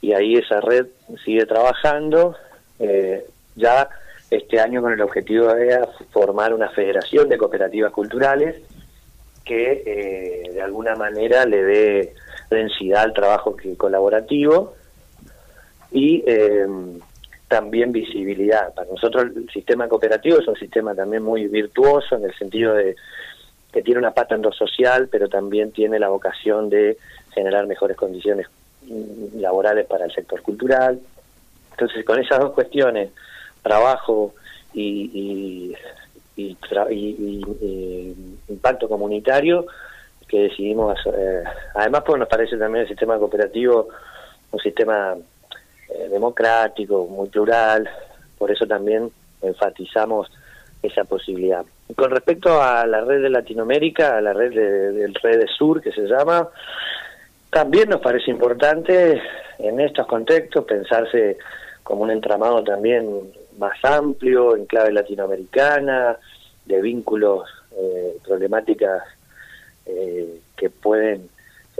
y 0.00 0.12
ahí 0.14 0.34
esa 0.34 0.60
red 0.60 0.86
sigue 1.24 1.46
trabajando. 1.46 2.34
Eh, 2.80 3.24
ya 3.54 3.88
este 4.30 4.58
año 4.58 4.82
con 4.82 4.92
el 4.92 5.00
objetivo 5.00 5.46
de 5.54 5.78
formar 6.10 6.52
una 6.52 6.70
federación 6.70 7.28
de 7.28 7.38
cooperativas 7.38 7.92
culturales 7.92 8.60
que 9.44 9.82
eh, 9.86 10.52
de 10.52 10.62
alguna 10.62 10.96
manera 10.96 11.44
le 11.44 11.62
dé 11.62 12.14
densidad 12.50 13.02
al 13.02 13.12
trabajo 13.12 13.56
colaborativo 13.76 14.74
y 15.92 16.22
eh, 16.26 16.66
también 17.50 17.90
visibilidad. 17.90 18.72
Para 18.74 18.88
nosotros 18.88 19.24
el 19.34 19.50
sistema 19.50 19.88
cooperativo 19.88 20.38
es 20.38 20.46
un 20.46 20.54
sistema 20.56 20.94
también 20.94 21.24
muy 21.24 21.48
virtuoso 21.48 22.14
en 22.14 22.24
el 22.24 22.34
sentido 22.38 22.74
de 22.74 22.94
que 23.72 23.82
tiene 23.82 23.98
una 23.98 24.12
pata 24.12 24.36
en 24.36 24.42
lo 24.42 24.52
social, 24.52 25.08
pero 25.10 25.28
también 25.28 25.72
tiene 25.72 25.98
la 25.98 26.08
vocación 26.08 26.70
de 26.70 26.96
generar 27.34 27.66
mejores 27.66 27.96
condiciones 27.96 28.46
laborales 29.34 29.86
para 29.86 30.04
el 30.04 30.12
sector 30.12 30.40
cultural. 30.42 31.00
Entonces, 31.72 32.04
con 32.04 32.20
esas 32.20 32.38
dos 32.38 32.52
cuestiones, 32.52 33.10
trabajo 33.62 34.34
y, 34.72 35.74
y, 36.36 36.56
impacto 38.48 38.88
comunitario, 38.88 39.66
que 40.28 40.42
decidimos, 40.42 40.98
eh, 41.06 41.42
además 41.74 42.02
pues 42.06 42.18
nos 42.18 42.28
parece 42.28 42.56
también 42.56 42.82
el 42.82 42.88
sistema 42.88 43.18
cooperativo 43.18 43.88
un 44.52 44.60
sistema 44.60 45.16
eh, 45.94 46.08
democrático, 46.10 47.06
muy 47.06 47.28
plural, 47.28 47.88
por 48.38 48.50
eso 48.50 48.66
también 48.66 49.10
enfatizamos 49.42 50.30
esa 50.82 51.04
posibilidad. 51.04 51.64
Con 51.94 52.10
respecto 52.10 52.62
a 52.62 52.86
la 52.86 53.02
red 53.02 53.22
de 53.22 53.30
Latinoamérica, 53.30 54.16
a 54.16 54.20
la 54.20 54.32
red 54.32 54.52
del 54.52 55.14
Red 55.14 55.40
de 55.40 55.46
Sur 55.48 55.82
que 55.82 55.92
se 55.92 56.06
llama, 56.06 56.48
también 57.50 57.88
nos 57.88 58.00
parece 58.00 58.30
importante 58.30 59.20
en 59.58 59.80
estos 59.80 60.06
contextos 60.06 60.64
pensarse 60.64 61.36
como 61.82 62.02
un 62.02 62.10
entramado 62.10 62.62
también 62.62 63.32
más 63.58 63.76
amplio, 63.84 64.56
en 64.56 64.66
clave 64.66 64.92
latinoamericana, 64.92 66.16
de 66.64 66.80
vínculos, 66.80 67.48
eh, 67.76 68.16
problemáticas 68.24 69.02
eh, 69.86 70.40
que 70.56 70.70
pueden 70.70 71.28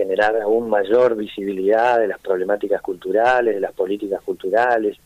generar 0.00 0.40
aún 0.40 0.70
mayor 0.70 1.14
visibilidad 1.14 1.98
de 1.98 2.08
las 2.08 2.18
problemáticas 2.20 2.80
culturales, 2.80 3.54
de 3.54 3.60
las 3.60 3.72
políticas 3.72 4.22
culturales. 4.22 4.96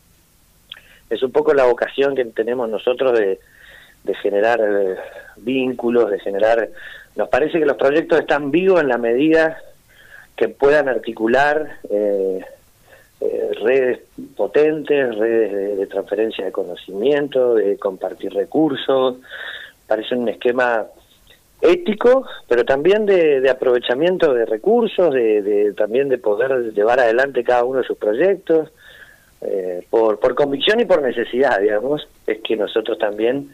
Es 1.11 1.23
un 1.23 1.33
poco 1.33 1.53
la 1.53 1.65
vocación 1.65 2.15
que 2.15 2.25
tenemos 2.27 2.69
nosotros 2.69 3.19
de, 3.19 3.39
generar 4.23 4.61
eh, 4.61 4.97
vínculos, 5.37 6.11
de 6.11 6.21
generar... 6.21 6.69
Nos 7.17 7.29
parece 7.29 7.59
que 7.59 7.67
los 7.67 7.77
proyectos 7.77 8.21
están 8.21 8.51
vivos 8.51 8.81
en 8.81 8.89
la 8.89 8.99
medida 8.99 9.59
que 10.37 10.49
puedan 10.49 10.89
articular 10.89 11.79
eh, 11.91 12.41
eh, 13.21 13.51
redes 13.63 14.01
potentes, 14.37 15.17
redes 15.17 15.79
de, 15.79 15.87
transferencia 15.87 16.45
de 16.45 16.53
conocimiento, 16.53 17.55
de 17.55 17.77
compartir 17.79 18.33
recursos. 18.33 19.17
Parece 19.87 20.15
un 20.15 20.29
esquema 20.29 20.87
ético, 21.64 22.26
pero 22.47 22.64
también 22.64 23.06
de, 23.06 23.49
aprovechamiento 23.50 24.33
de 24.35 24.44
recursos, 24.44 25.12
de, 25.12 25.73
también 25.76 26.09
de 26.09 26.18
poder 26.18 26.73
llevar 26.73 27.00
adelante 27.00 27.42
cada 27.42 27.64
uno 27.64 27.80
de 27.80 27.87
sus 27.87 27.99
proyectos, 27.99 28.71
eh, 29.40 29.85
por, 29.90 30.18
por 30.21 30.35
convicción 30.35 30.80
y 30.80 30.85
por 30.85 31.02
necesidad, 31.02 31.59
digamos, 31.61 32.06
es 32.26 32.40
que 32.40 32.56
nosotros 32.56 32.99
también 32.99 33.50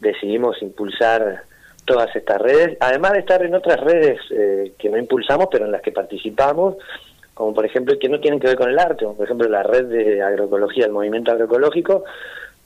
decidimos 0.00 0.60
impulsar 0.62 1.42
todas 1.84 2.14
estas 2.14 2.40
redes, 2.40 2.76
además 2.80 3.12
de 3.12 3.18
estar 3.20 3.42
en 3.42 3.54
otras 3.54 3.80
redes 3.80 4.18
eh, 4.30 4.72
que 4.78 4.88
no 4.88 4.98
impulsamos, 4.98 5.48
pero 5.50 5.66
en 5.66 5.72
las 5.72 5.82
que 5.82 5.92
participamos, 5.92 6.76
como 7.34 7.52
por 7.54 7.66
ejemplo 7.66 7.98
que 7.98 8.08
no 8.08 8.20
tienen 8.20 8.40
que 8.40 8.46
ver 8.46 8.56
con 8.56 8.70
el 8.70 8.78
arte, 8.78 9.04
como 9.04 9.16
por 9.16 9.26
ejemplo 9.26 9.48
la 9.48 9.62
red 9.62 9.86
de 9.86 10.22
agroecología, 10.22 10.86
el 10.86 10.92
movimiento 10.92 11.32
agroecológico, 11.32 12.04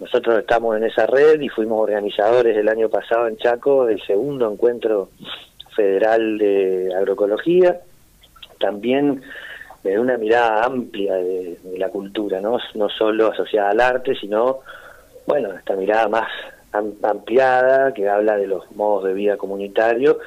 nosotros 0.01 0.39
estamos 0.39 0.77
en 0.77 0.85
esa 0.85 1.07
red 1.07 1.41
y 1.41 1.49
fuimos 1.49 1.81
organizadores 1.81 2.57
el 2.57 2.69
año 2.69 2.89
pasado 2.89 3.27
en 3.27 3.37
Chaco 3.37 3.87
del 3.87 4.01
segundo 4.03 4.51
encuentro 4.51 5.09
federal 5.75 6.39
de 6.39 6.95
agroecología, 6.97 7.81
también 8.61 9.23
de 9.83 9.99
una 9.99 10.17
mirada 10.17 10.65
amplia 10.65 11.15
de, 11.15 11.59
la 11.77 11.89
cultura, 11.89 12.41
¿no? 12.41 12.59
no 12.75 12.89
solo 12.89 13.33
asociada 13.33 13.71
al 13.71 13.81
arte, 13.81 14.15
sino, 14.15 14.61
bueno, 15.27 15.53
esta 15.53 15.75
mirada 15.75 16.09
más 16.09 16.29
ampliada 17.03 17.95
que 17.95 18.09
habla 18.09 18.37
de 18.37 18.47
los 18.47 18.71
modos 18.73 19.05
de 19.05 19.15
vida 19.15 19.37
comunitario 19.37 20.19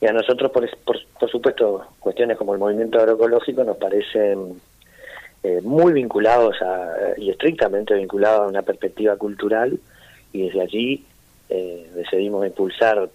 y 0.00 0.06
a 0.06 0.12
nosotros, 0.12 0.50
por, 0.50 0.68
por 0.84 1.30
supuesto, 1.30 1.86
cuestiones 1.98 2.38
como 2.38 2.54
el 2.54 2.60
movimiento 2.60 2.98
agroecológico 2.98 3.64
nos 3.64 3.76
parecen 3.76 4.60
eh, 5.42 5.60
muy 5.62 5.92
vinculados 5.92 6.56
y 7.16 7.30
estrictamente 7.30 7.94
vinculados 7.94 8.42
a 8.42 8.48
una 8.48 8.62
perspectiva 8.62 9.16
cultural 9.16 9.78
y 10.32 10.42
desde 10.46 10.60
allí 10.60 11.04
eh, 11.48 11.90
decidimos 11.94 12.46
impulsar 12.46 13.08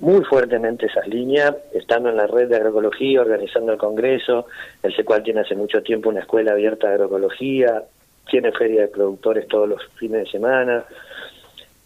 muy 0.00 0.24
fuertemente 0.24 0.86
esas 0.86 1.06
líneas, 1.06 1.54
estando 1.72 2.10
en 2.10 2.16
la 2.16 2.26
red 2.26 2.48
de 2.48 2.56
agroecología, 2.56 3.20
organizando 3.20 3.72
el 3.72 3.78
congreso, 3.78 4.46
el 4.82 5.04
cual 5.04 5.22
tiene 5.22 5.40
hace 5.40 5.54
mucho 5.54 5.82
tiempo 5.82 6.10
una 6.10 6.20
escuela 6.20 6.52
abierta 6.52 6.88
de 6.88 6.94
agroecología, 6.94 7.82
tiene 8.28 8.52
feria 8.52 8.82
de 8.82 8.88
productores 8.88 9.46
todos 9.46 9.68
los 9.68 9.82
fines 9.94 10.24
de 10.24 10.30
semana, 10.30 10.84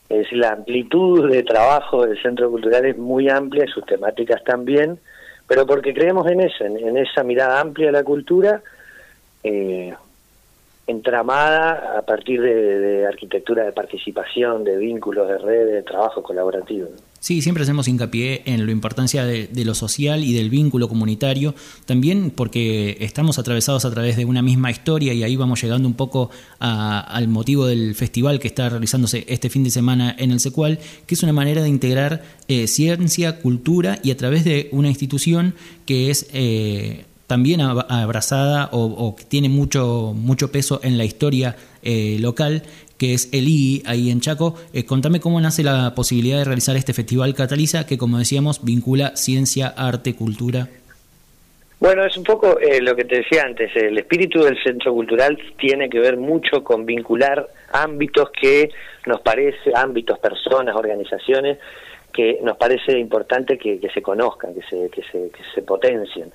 es 0.09 0.33
la 0.33 0.53
amplitud 0.53 1.31
de 1.31 1.45
trabajo 1.45 2.05
del 2.05 2.21
Centro 2.21 2.51
Cultural 2.51 2.85
es 2.87 2.99
muy 2.99 3.29
amplia 3.29 3.67
sus 3.67 3.85
temáticas 3.87 4.43
también, 4.43 4.99
pero 5.47 5.67
porque 5.67 5.95
creemos 5.95 6.29
en 6.29 6.41
eso, 6.41 6.65
en 6.65 6.97
esa 6.97 7.23
mirada 7.23 7.61
amplia 7.61 7.87
de 7.87 7.93
la 7.93 8.03
cultura, 8.03 8.61
eh, 9.43 9.95
entramada 10.91 11.99
a 11.99 12.03
partir 12.03 12.41
de, 12.43 13.07
arquitectura 13.07 13.65
de 13.65 13.73
participación, 13.73 14.65
de 14.65 14.77
vínculos, 14.77 15.29
de 15.29 15.39
redes, 15.39 15.73
de 15.73 15.83
trabajo 15.83 16.23
colaborativo. 16.23 16.89
Sí, 17.21 17.43
siempre 17.43 17.65
hacemos 17.65 17.87
hincapié 17.87 18.43
en 18.47 18.65
la 18.65 18.73
importancia 18.73 19.25
de, 19.25 19.49
lo 19.65 19.75
social 19.75 20.25
y 20.25 20.33
del 20.33 20.49
vínculo 20.49 20.89
comunitario, 20.89 21.55
también 21.85 22.31
porque 22.31 22.97
estamos 23.01 23.39
atravesados 23.39 23.85
a 23.85 23.91
través 23.91 24.17
de 24.17 24.25
una 24.25 24.41
misma 24.41 24.71
historia 24.71 25.13
y 25.13 25.23
ahí 25.23 25.37
vamos 25.37 25.63
llegando 25.63 25.87
un 25.87 25.95
poco 25.95 26.31
al 26.59 27.29
motivo 27.29 27.67
del 27.67 27.95
festival 27.95 28.41
que 28.41 28.49
está 28.49 28.71
realizándose 28.71 29.27
este 29.29 29.51
fin 29.51 29.65
de 29.65 29.71
semana 29.71 30.17
en 30.19 30.31
el 30.31 30.41
Secual, 30.41 30.79
que 31.07 31.15
es 31.15 31.23
una 31.23 31.35
manera 31.35 31.63
de 31.63 31.69
integrar 31.69 32.23
eh, 32.49 32.67
ciencia, 32.67 33.41
cultura 33.41 33.99
y 34.03 34.11
a 34.13 34.17
través 34.17 34.45
de 34.45 34.69
una 34.73 34.89
institución 34.89 35.55
que 35.87 36.11
es... 36.11 36.29
Eh, 36.33 37.05
también 37.31 37.61
abrazada 37.61 38.71
o, 38.73 39.15
que 39.15 39.23
tiene 39.23 39.49
mucho, 39.49 40.13
mucho 40.17 40.51
peso 40.51 40.81
en 40.83 40.99
la 40.99 41.05
historia 41.05 41.55
eh, 41.81 42.17
local, 42.19 42.65
que 42.99 43.15
es 43.15 43.33
el 43.33 43.47
I 43.47 43.85
ahí 43.87 44.11
en 44.11 44.21
Chaco. 44.21 44.57
Eh, 44.73 44.85
contame 44.85 45.21
cómo 45.21 45.41
nace 45.41 45.63
la 45.63 45.95
posibilidad 45.95 46.39
de 46.39 46.45
realizar 46.45 46.75
este 46.75 46.93
festival 46.93 47.37
Cataliza, 47.37 47.87
que 47.87 47.99
como 47.99 48.19
decíamos, 48.19 48.65
vincula 48.65 49.15
ciencia, 49.15 49.69
arte, 49.69 50.17
cultura. 50.17 50.67
Bueno, 51.79 52.05
es 52.05 52.17
un 52.17 52.25
poco 52.25 52.59
eh, 52.59 52.81
lo 52.81 52.97
que 52.97 53.05
te 53.05 53.19
decía 53.19 53.45
antes, 53.45 53.71
el 53.77 53.97
espíritu 53.97 54.43
del 54.43 54.61
centro 54.61 54.93
cultural 54.93 55.39
tiene 55.57 55.89
que 55.89 56.01
ver 56.01 56.17
mucho 56.17 56.65
con 56.65 56.85
vincular 56.85 57.49
ámbitos 57.73 58.31
que 58.31 58.71
nos 59.07 59.21
parece, 59.21 59.71
ámbitos, 59.73 60.19
personas, 60.19 60.75
organizaciones, 60.75 61.59
que 62.13 62.39
nos 62.43 62.57
parece 62.57 62.99
importante 62.99 63.59
que, 63.59 63.81
se 63.93 64.03
conozcan, 64.03 64.55
que 64.55 64.63
se, 64.63 64.91
que 64.91 65.03
se, 65.03 65.31
que 65.31 65.43
se 65.55 65.63
potencien. 65.63 66.33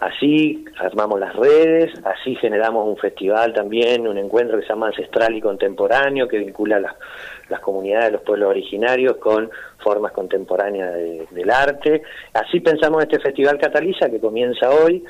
Así 0.00 0.64
armamos 0.78 1.20
las 1.20 1.36
redes, 1.36 1.92
así 2.04 2.34
generamos 2.36 2.88
un 2.88 2.96
festival 2.96 3.52
también, 3.52 4.08
un 4.08 4.16
encuentro 4.16 4.56
que 4.56 4.62
se 4.62 4.70
llama 4.70 4.86
Ancestral 4.86 5.36
y 5.36 5.42
Contemporáneo, 5.42 6.26
que 6.26 6.38
vincula 6.38 6.80
las, 6.80 6.94
las 7.50 7.60
comunidades 7.60 8.06
de 8.06 8.12
los 8.12 8.22
pueblos 8.22 8.48
originarios 8.48 9.18
con 9.18 9.50
formas 9.78 10.12
contemporáneas 10.12 10.94
del 11.30 11.50
arte. 11.50 12.02
Así 12.32 12.60
pensamos 12.60 13.02
este 13.02 13.20
Festival 13.20 13.58
Cataliza, 13.58 14.08
que 14.08 14.20
comienza 14.20 14.70
hoy, 14.70 15.04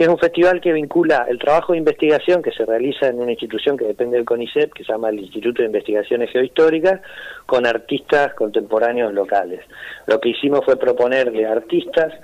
que 0.00 0.04
es 0.04 0.10
un 0.10 0.16
festival 0.16 0.62
que 0.62 0.72
vincula 0.72 1.26
el 1.28 1.38
trabajo 1.38 1.74
de 1.74 1.78
investigación 1.78 2.40
que 2.40 2.52
se 2.52 2.64
realiza 2.64 3.08
en 3.08 3.20
una 3.20 3.32
institución 3.32 3.76
que 3.76 3.84
depende 3.84 4.16
del 4.16 4.24
CONICET, 4.24 4.72
que 4.72 4.82
se 4.82 4.92
llama 4.94 5.10
el 5.10 5.18
Instituto 5.18 5.60
de 5.60 5.66
Investigaciones 5.66 6.30
Geohistóricas, 6.30 7.02
con 7.44 7.66
artistas 7.66 8.32
contemporáneos 8.32 9.12
locales. 9.12 9.60
Lo 10.06 10.18
que 10.18 10.30
hicimos 10.30 10.64
fue 10.64 10.78
proponerle 10.78 11.44
a 11.44 11.52
artistas 11.52 12.14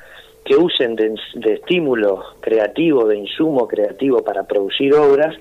que 0.42 0.56
usen 0.56 0.96
de, 0.96 1.16
estímulo 1.52 2.22
creativo, 2.40 3.04
de 3.04 3.18
insumo 3.18 3.68
creativo 3.68 4.24
para 4.24 4.44
producir 4.44 4.94
obras, 4.94 5.34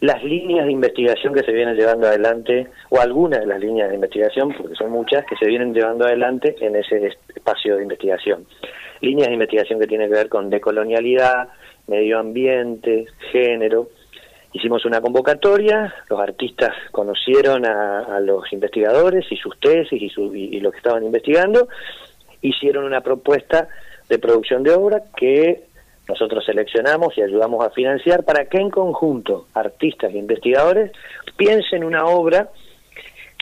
las 0.00 0.24
líneas 0.24 0.66
de 0.66 0.72
investigación 0.72 1.34
que 1.34 1.44
se 1.44 1.52
vienen 1.52 1.76
llevando 1.76 2.08
adelante, 2.08 2.66
o 2.90 2.98
algunas 2.98 3.38
de 3.38 3.46
las 3.46 3.60
líneas 3.60 3.90
de 3.90 3.94
investigación, 3.94 4.52
porque 4.58 4.74
son 4.74 4.90
muchas, 4.90 5.24
que 5.24 5.36
se 5.36 5.46
vienen 5.46 5.72
llevando 5.72 6.04
adelante 6.04 6.56
en 6.60 6.74
ese 6.74 7.12
espacio 7.32 7.76
de 7.76 7.84
investigación. 7.84 8.44
Líneas 9.02 9.28
de 9.28 9.34
investigación 9.34 9.78
que 9.78 9.86
tienen 9.86 10.08
que 10.08 10.16
ver 10.16 10.28
con 10.28 10.50
decolonialidad, 10.50 11.50
medio 11.86 12.18
ambiente, 12.18 13.06
género. 13.32 13.88
Hicimos 14.52 14.84
una 14.84 15.00
convocatoria, 15.00 15.94
los 16.08 16.18
artistas 16.18 16.72
conocieron 16.90 17.66
a, 17.66 18.18
los 18.20 18.50
investigadores 18.52 19.26
y 19.30 19.36
sus 19.36 19.58
tesis 19.60 20.00
y, 20.00 20.08
su, 20.08 20.34
y, 20.34 20.60
lo 20.60 20.70
que 20.70 20.78
estaban 20.78 21.04
investigando, 21.04 21.68
hicieron 22.40 22.84
una 22.84 23.02
propuesta 23.02 23.68
de 24.08 24.18
producción 24.18 24.62
de 24.62 24.72
obra 24.72 25.02
que 25.16 25.64
nosotros 26.08 26.44
seleccionamos 26.44 27.18
y 27.18 27.22
ayudamos 27.22 27.64
a 27.66 27.70
financiar 27.70 28.24
para 28.24 28.46
que 28.46 28.58
en 28.58 28.70
conjunto 28.70 29.48
artistas 29.54 30.14
e 30.14 30.18
investigadores 30.18 30.92
piensen 31.36 31.84
una 31.84 32.06
obra 32.06 32.48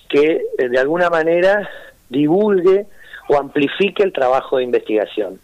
que 0.09 0.43
eh, 0.59 0.69
de 0.69 0.79
alguna 0.79 1.11
manera 1.11 1.69
divulgue 2.09 2.87
o 3.29 3.37
amplifique 3.37 4.03
el 4.03 4.13
trabajo 4.13 4.57
de 4.57 4.65
investigación. 4.65 5.41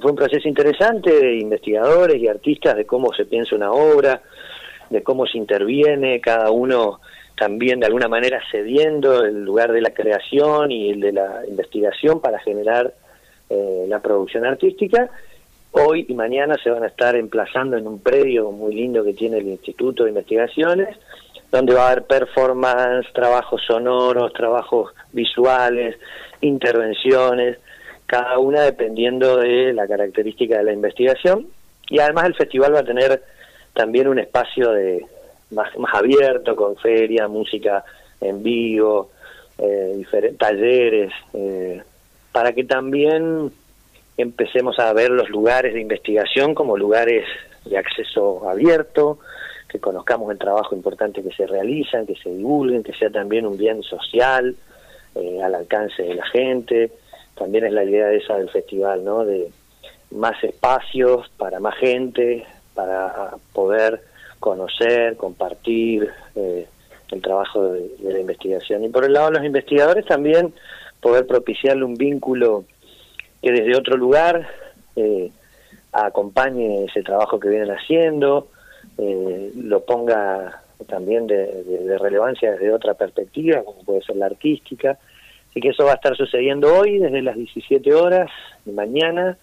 Fue 0.00 0.10
un 0.10 0.16
proceso 0.16 0.48
interesante 0.48 1.10
de 1.10 1.38
investigadores 1.38 2.16
y 2.16 2.26
artistas 2.26 2.76
de 2.76 2.86
cómo 2.86 3.12
se 3.12 3.26
piensa 3.26 3.54
una 3.54 3.72
obra, 3.72 4.22
de 4.88 5.02
cómo 5.02 5.26
se 5.26 5.36
interviene, 5.36 6.20
cada 6.20 6.50
uno 6.50 7.00
también 7.36 7.80
de 7.80 7.86
alguna 7.86 8.08
manera 8.08 8.40
cediendo 8.50 9.24
el 9.24 9.44
lugar 9.44 9.72
de 9.72 9.80
la 9.80 9.90
creación 9.90 10.70
y 10.70 10.90
el 10.90 11.00
de 11.00 11.12
la 11.12 11.42
investigación 11.46 12.20
para 12.20 12.38
generar 12.38 12.94
eh, 13.50 13.84
la 13.88 14.00
producción 14.00 14.46
artística. 14.46 15.10
Hoy 15.72 16.06
y 16.08 16.14
mañana 16.14 16.56
se 16.62 16.70
van 16.70 16.84
a 16.84 16.88
estar 16.88 17.16
emplazando 17.16 17.76
en 17.76 17.86
un 17.86 18.00
predio 18.00 18.50
muy 18.50 18.74
lindo 18.74 19.04
que 19.04 19.14
tiene 19.14 19.38
el 19.38 19.48
Instituto 19.48 20.04
de 20.04 20.10
Investigaciones, 20.10 20.96
donde 21.50 21.74
va 21.74 21.88
a 21.88 21.90
haber 21.92 22.04
performance, 22.04 23.06
trabajos 23.12 23.62
sonoros, 23.66 24.32
trabajos 24.32 24.92
visuales, 25.12 25.96
intervenciones, 26.40 27.58
cada 28.12 28.38
una 28.38 28.60
dependiendo 28.60 29.38
de 29.38 29.72
la 29.72 29.88
característica 29.88 30.58
de 30.58 30.64
la 30.64 30.72
investigación. 30.74 31.46
Y 31.88 31.98
además 31.98 32.26
el 32.26 32.34
festival 32.34 32.74
va 32.74 32.80
a 32.80 32.84
tener 32.84 33.22
también 33.72 34.06
un 34.06 34.18
espacio 34.18 34.70
de 34.70 35.06
más, 35.50 35.74
más 35.78 35.94
abierto, 35.94 36.54
con 36.54 36.76
feria, 36.76 37.26
música 37.26 37.82
en 38.20 38.42
vivo, 38.42 39.12
eh, 39.56 40.04
talleres, 40.38 41.10
eh, 41.32 41.80
para 42.32 42.52
que 42.52 42.64
también 42.64 43.50
empecemos 44.18 44.78
a 44.78 44.92
ver 44.92 45.08
los 45.08 45.30
lugares 45.30 45.72
de 45.72 45.80
investigación 45.80 46.54
como 46.54 46.76
lugares 46.76 47.24
de 47.64 47.78
acceso 47.78 48.46
abierto, 48.46 49.20
que 49.70 49.78
conozcamos 49.78 50.30
el 50.30 50.38
trabajo 50.38 50.76
importante 50.76 51.22
que 51.22 51.32
se 51.32 51.46
realizan, 51.46 52.06
que 52.06 52.16
se 52.16 52.28
divulguen, 52.28 52.82
que 52.82 52.92
sea 52.92 53.08
también 53.08 53.46
un 53.46 53.56
bien 53.56 53.82
social 53.82 54.54
eh, 55.14 55.42
al 55.42 55.54
alcance 55.54 56.02
de 56.02 56.14
la 56.14 56.26
gente. 56.26 56.92
También 57.34 57.64
es 57.64 57.72
la 57.72 57.84
idea 57.84 58.12
esa 58.12 58.36
del 58.36 58.50
festival, 58.50 59.04
¿no? 59.04 59.24
De 59.24 59.50
más 60.10 60.42
espacios 60.44 61.30
para 61.36 61.60
más 61.60 61.76
gente, 61.76 62.44
para 62.74 63.36
poder 63.52 64.02
conocer, 64.38 65.16
compartir 65.16 66.10
eh, 66.34 66.66
el 67.10 67.22
trabajo 67.22 67.64
de, 67.64 67.88
de 67.98 68.12
la 68.12 68.20
investigación. 68.20 68.84
Y 68.84 68.88
por 68.88 69.04
el 69.04 69.12
lado 69.12 69.30
de 69.30 69.38
los 69.38 69.46
investigadores 69.46 70.04
también 70.06 70.52
poder 71.00 71.26
propiciarle 71.26 71.84
un 71.84 71.94
vínculo 71.94 72.64
que 73.42 73.50
desde 73.50 73.76
otro 73.76 73.96
lugar 73.96 74.48
eh, 74.96 75.30
acompañe 75.92 76.84
ese 76.84 77.02
trabajo 77.02 77.38
que 77.38 77.48
vienen 77.48 77.70
haciendo, 77.70 78.48
eh, 78.98 79.52
lo 79.56 79.84
ponga 79.84 80.62
también 80.88 81.26
de, 81.26 81.98
relevancia 82.00 82.52
desde 82.52 82.72
otra 82.72 82.94
perspectiva, 82.94 83.62
como 83.62 83.84
puede 83.84 84.02
ser 84.02 84.16
la 84.16 84.26
artística. 84.26 84.98
Así 85.52 85.60
que 85.60 85.68
eso 85.68 85.84
va 85.84 85.92
a 85.92 85.96
estar 85.96 86.16
sucediendo 86.16 86.74
hoy 86.74 86.98
desde 86.98 87.20
las 87.20 87.36
17 87.36 87.94
horas 87.94 88.30
y 88.64 88.70
mañana 88.70 89.36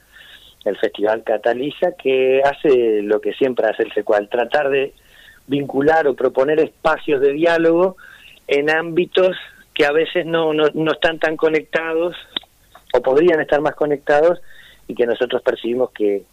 el 0.66 0.76
Festival 0.76 1.24
Cataliza, 1.24 1.92
que 1.92 2.42
hace 2.44 3.04
lo 3.04 3.22
que 3.22 3.34
siempre 3.34 3.68
hace 3.68 3.84
el 3.84 3.94
SECUAL, 3.94 4.28
tratar 4.28 4.72
de 4.72 4.94
vincular 5.46 6.08
o 6.08 6.16
proponer 6.16 6.60
espacios 6.60 7.22
de 7.22 7.34
diálogo 7.34 7.96
en 8.48 8.72
ámbitos 8.72 9.38
que 9.76 9.86
a 9.86 9.92
veces 9.92 10.26
no, 10.26 10.52
no, 10.52 10.66
no 10.74 10.92
están 10.94 11.20
tan 11.20 11.38
conectados 11.38 12.16
o 12.92 13.02
podrían 13.04 13.40
estar 13.40 13.62
más 13.62 13.76
conectados 13.76 14.42
y 14.88 14.96
que 14.96 15.06
nosotros 15.06 15.44
percibimos 15.44 15.92
que, 15.92 16.24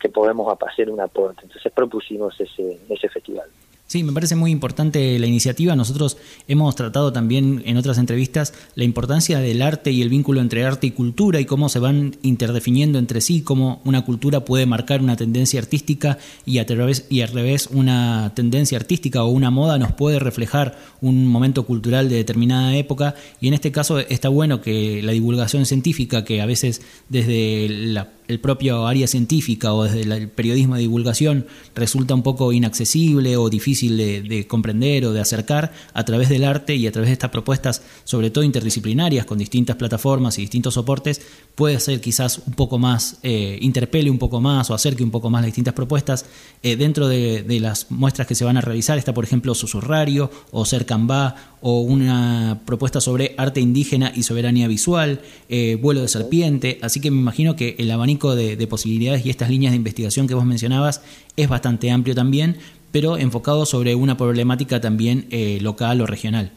que 0.00 0.08
podemos 0.08 0.50
hacer 0.66 0.90
un 0.90 1.00
aporte. 1.02 1.42
Entonces 1.42 1.70
propusimos 1.72 2.40
ese, 2.40 2.78
ese 2.88 3.08
festival. 3.10 3.48
Sí, 3.88 4.02
me 4.02 4.12
parece 4.12 4.34
muy 4.34 4.50
importante 4.50 5.16
la 5.20 5.28
iniciativa. 5.28 5.76
Nosotros 5.76 6.16
hemos 6.48 6.74
tratado 6.74 7.12
también 7.12 7.62
en 7.66 7.76
otras 7.76 7.98
entrevistas 7.98 8.52
la 8.74 8.82
importancia 8.82 9.38
del 9.38 9.62
arte 9.62 9.92
y 9.92 10.02
el 10.02 10.08
vínculo 10.08 10.40
entre 10.40 10.64
arte 10.64 10.88
y 10.88 10.90
cultura 10.90 11.38
y 11.38 11.44
cómo 11.44 11.68
se 11.68 11.78
van 11.78 12.16
interdefiniendo 12.22 12.98
entre 12.98 13.20
sí, 13.20 13.42
cómo 13.42 13.80
una 13.84 14.04
cultura 14.04 14.40
puede 14.40 14.66
marcar 14.66 15.02
una 15.02 15.14
tendencia 15.16 15.60
artística 15.60 16.18
y 16.44 16.58
a 16.58 16.66
través 16.66 17.06
y 17.10 17.20
al 17.20 17.28
revés 17.28 17.68
una 17.72 18.32
tendencia 18.34 18.76
artística 18.76 19.22
o 19.22 19.28
una 19.28 19.52
moda 19.52 19.78
nos 19.78 19.92
puede 19.92 20.18
reflejar 20.18 20.76
un 21.00 21.28
momento 21.28 21.64
cultural 21.64 22.08
de 22.08 22.16
determinada 22.16 22.76
época 22.76 23.14
y 23.40 23.46
en 23.46 23.54
este 23.54 23.70
caso 23.70 24.00
está 24.00 24.28
bueno 24.28 24.60
que 24.60 25.00
la 25.00 25.12
divulgación 25.12 25.64
científica 25.64 26.24
que 26.24 26.40
a 26.40 26.46
veces 26.46 26.82
desde 27.08 27.68
la 27.68 28.08
el 28.28 28.40
propio 28.40 28.86
área 28.86 29.06
científica 29.06 29.72
o 29.72 29.84
desde 29.84 30.02
el 30.02 30.28
periodismo 30.28 30.74
de 30.74 30.82
divulgación 30.82 31.46
resulta 31.74 32.14
un 32.14 32.22
poco 32.22 32.52
inaccesible 32.52 33.36
o 33.36 33.48
difícil 33.48 33.96
de, 33.96 34.46
comprender 34.46 35.04
o 35.06 35.12
de 35.12 35.20
acercar 35.20 35.72
a 35.92 36.04
través 36.04 36.28
del 36.28 36.44
arte 36.44 36.74
y 36.74 36.86
a 36.86 36.92
través 36.92 37.08
de 37.08 37.14
estas 37.14 37.30
propuestas, 37.30 37.82
sobre 38.04 38.30
todo 38.30 38.44
interdisciplinarias, 38.44 39.26
con 39.26 39.38
distintas 39.38 39.76
plataformas 39.76 40.38
y 40.38 40.42
distintos 40.42 40.74
soportes, 40.74 41.20
puede 41.56 41.80
ser 41.80 42.00
quizás 42.02 42.42
un 42.46 42.52
poco 42.52 42.78
más, 42.78 43.18
eh, 43.22 43.58
interpele 43.62 44.10
un 44.10 44.18
poco 44.18 44.40
más 44.42 44.70
o 44.70 44.74
acerque 44.74 45.02
un 45.02 45.10
poco 45.10 45.30
más 45.30 45.40
las 45.40 45.46
distintas 45.46 45.72
propuestas. 45.74 46.26
Eh, 46.62 46.76
dentro 46.76 47.08
de, 47.08 47.44
las 47.60 47.90
muestras 47.90 48.28
que 48.28 48.34
se 48.34 48.44
van 48.44 48.58
a 48.58 48.60
realizar 48.60 48.98
está, 48.98 49.14
por 49.14 49.24
ejemplo, 49.24 49.54
Susurrario 49.54 50.30
o 50.52 50.66
Cercambá 50.66 51.34
o 51.62 51.80
una 51.80 52.60
propuesta 52.66 53.00
sobre 53.00 53.34
arte 53.38 53.60
indígena 53.60 54.12
y 54.14 54.22
soberanía 54.22 54.68
visual, 54.68 55.22
eh, 55.48 55.78
vuelo 55.80 56.02
de 56.02 56.08
serpiente, 56.08 56.78
así 56.82 57.00
que 57.00 57.10
me 57.10 57.18
imagino 57.18 57.56
que 57.56 57.74
el 57.78 57.90
abanico 57.90 58.36
de, 58.36 58.66
posibilidades 58.66 59.24
y 59.24 59.30
estas 59.30 59.48
líneas 59.48 59.72
de 59.72 59.76
investigación 59.76 60.26
que 60.26 60.34
vos 60.34 60.44
mencionabas 60.44 61.00
es 61.36 61.48
bastante 61.48 61.90
amplio 61.90 62.14
también, 62.14 62.58
pero 62.92 63.16
enfocado 63.16 63.64
sobre 63.64 63.94
una 63.94 64.18
problemática 64.18 64.80
también 64.80 65.26
eh, 65.30 65.58
local 65.62 66.02
o 66.02 66.06
regional. 66.06 66.52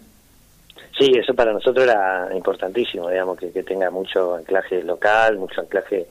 Sí, 0.99 1.13
eso 1.15 1.33
para 1.33 1.53
nosotros 1.53 1.85
era 1.85 2.27
importantísimo, 2.35 3.09
digamos, 3.09 3.39
que, 3.39 3.63
tenga 3.63 3.89
mucho 3.89 4.35
anclaje 4.35 4.83
local, 4.83 5.37
mucho 5.37 5.61
anclaje 5.61 6.07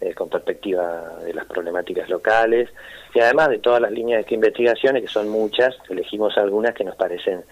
eh, 0.00 0.14
con 0.14 0.30
perspectiva 0.30 1.18
de 1.22 1.34
las 1.34 1.44
problemáticas 1.44 2.08
locales 2.08 2.70
y 3.14 3.20
además 3.20 3.50
de 3.50 3.58
todas 3.58 3.82
las 3.82 3.92
líneas 3.92 4.24
de 4.24 4.34
investigaciones, 4.34 5.02
que 5.02 5.08
son 5.08 5.28
muchas, 5.28 5.76
elegimos 5.90 6.38
algunas 6.38 6.74
que 6.74 6.84
nos 6.84 6.96
parecen 6.96 7.42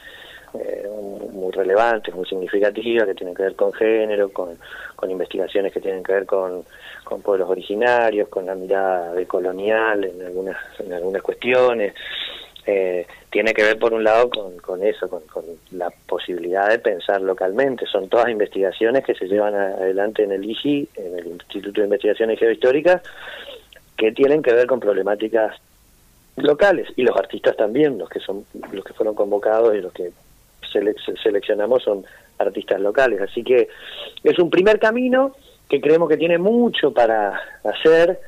eh, 0.54 0.88
muy 1.30 1.52
relevantes, 1.52 2.14
muy 2.14 2.24
significativas, 2.24 3.06
que 3.06 3.14
tienen 3.14 3.34
que 3.34 3.42
ver 3.42 3.54
con 3.54 3.70
género, 3.74 4.32
con, 4.32 4.56
investigaciones 5.10 5.74
que 5.74 5.80
tienen 5.80 6.02
que 6.02 6.12
ver 6.12 6.24
con, 6.24 6.64
pueblos 7.22 7.50
originarios, 7.50 8.28
con 8.30 8.46
la 8.46 8.54
mirada 8.54 9.12
decolonial 9.12 10.04
en 10.04 10.22
algunas, 10.22 10.56
en 10.80 10.92
algunas 10.94 11.20
cuestiones. 11.20 11.92
Eh, 12.70 13.06
tiene 13.30 13.54
que 13.54 13.62
ver 13.62 13.78
por 13.78 13.94
un 13.94 14.04
lado 14.04 14.28
con, 14.28 14.82
eso, 14.82 15.08
con, 15.08 15.22
la 15.70 15.88
posibilidad 16.06 16.68
de 16.68 16.78
pensar 16.78 17.22
localmente. 17.22 17.86
Son 17.86 18.10
todas 18.10 18.28
investigaciones 18.28 19.06
que 19.06 19.14
se 19.14 19.26
llevan 19.26 19.54
adelante 19.54 20.22
en 20.22 20.32
el 20.32 20.44
IGI, 20.44 20.86
en 20.96 21.18
el 21.18 21.26
Instituto 21.28 21.80
de 21.80 21.86
Investigaciones 21.86 22.38
Geohistóricas, 22.38 23.00
que 23.96 24.12
tienen 24.12 24.42
que 24.42 24.52
ver 24.52 24.66
con 24.66 24.80
problemáticas 24.80 25.56
locales 26.36 26.88
y 26.94 27.04
los 27.04 27.16
artistas 27.16 27.56
también, 27.56 27.96
los 27.96 28.10
que 28.10 28.20
son 28.20 28.44
los 28.70 28.84
que 28.84 28.92
fueron 28.92 29.14
convocados 29.14 29.74
y 29.74 29.80
los 29.80 29.92
que 29.94 30.12
seleccionamos 31.22 31.82
son 31.82 32.04
artistas 32.36 32.82
locales. 32.82 33.22
Así 33.22 33.42
que 33.42 33.70
es 34.22 34.38
un 34.38 34.50
primer 34.50 34.78
camino 34.78 35.34
que 35.70 35.80
creemos 35.80 36.10
que 36.10 36.18
tiene 36.18 36.36
mucho 36.36 36.92
para 36.92 37.40
hacer, 37.64 38.20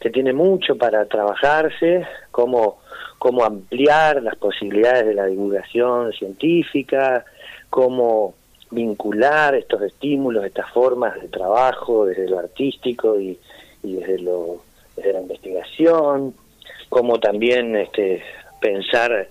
que 0.00 0.10
tiene 0.10 0.32
mucho 0.32 0.76
para 0.76 1.04
trabajarse, 1.04 2.06
cómo, 2.30 2.78
cómo 3.18 3.44
ampliar 3.44 4.22
las 4.22 4.36
posibilidades 4.36 5.06
de 5.06 5.14
la 5.14 5.26
divulgación 5.26 6.12
científica, 6.12 7.24
cómo 7.68 8.34
vincular 8.70 9.54
estos 9.54 9.82
estímulos, 9.82 10.44
estas 10.44 10.70
formas 10.70 11.20
de 11.20 11.28
trabajo 11.28 12.06
desde 12.06 12.28
lo 12.28 12.38
artístico 12.38 13.20
y, 13.20 13.38
desde, 13.82 14.20
lo, 14.20 14.62
desde 14.96 15.12
la 15.12 15.20
investigación, 15.20 16.34
cómo 16.88 17.18
también 17.18 17.76
este, 17.76 18.22
pensar 18.60 19.28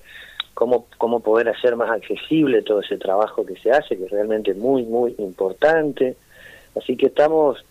cómo, 0.53 0.88
cómo 0.97 1.21
poder 1.21 1.49
hacer 1.49 1.75
más 1.75 1.89
accesible 1.89 2.62
todo 2.62 2.82
ese 2.82 2.97
trabajo 2.97 3.45
que 3.45 3.55
se 3.55 3.71
hace, 3.71 3.97
que 3.97 4.05
es 4.05 4.12
realmente 4.12 4.53
muy, 4.53 4.84
muy 4.84 5.15
importante. 5.17 6.15
Así 6.75 6.95
que 6.95 7.08
estamos 7.08 7.63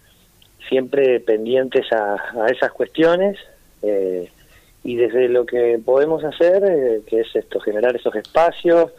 siempre 0.68 1.20
pendientes 1.20 1.86
a, 1.92 2.46
esas 2.50 2.72
cuestiones 2.72 3.38
eh, 3.82 4.30
y 4.84 4.96
desde 4.96 5.28
lo 5.28 5.44
que 5.46 5.80
podemos 5.84 6.22
hacer, 6.24 6.62
eh, 6.64 7.00
que 7.06 7.20
es 7.20 7.34
esto, 7.34 7.60
generar 7.60 7.96
esos 7.96 8.14
espacios, 8.14 8.92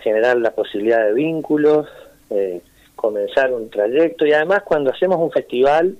generar 0.00 0.36
la 0.38 0.52
posibilidad 0.52 1.04
de 1.04 1.12
vínculos, 1.12 1.88
eh, 2.30 2.60
comenzar 2.96 3.52
un 3.52 3.70
trayecto 3.70 4.26
y 4.26 4.32
además 4.32 4.62
cuando 4.64 4.90
hacemos 4.90 5.18
un 5.18 5.30
festival, 5.30 5.96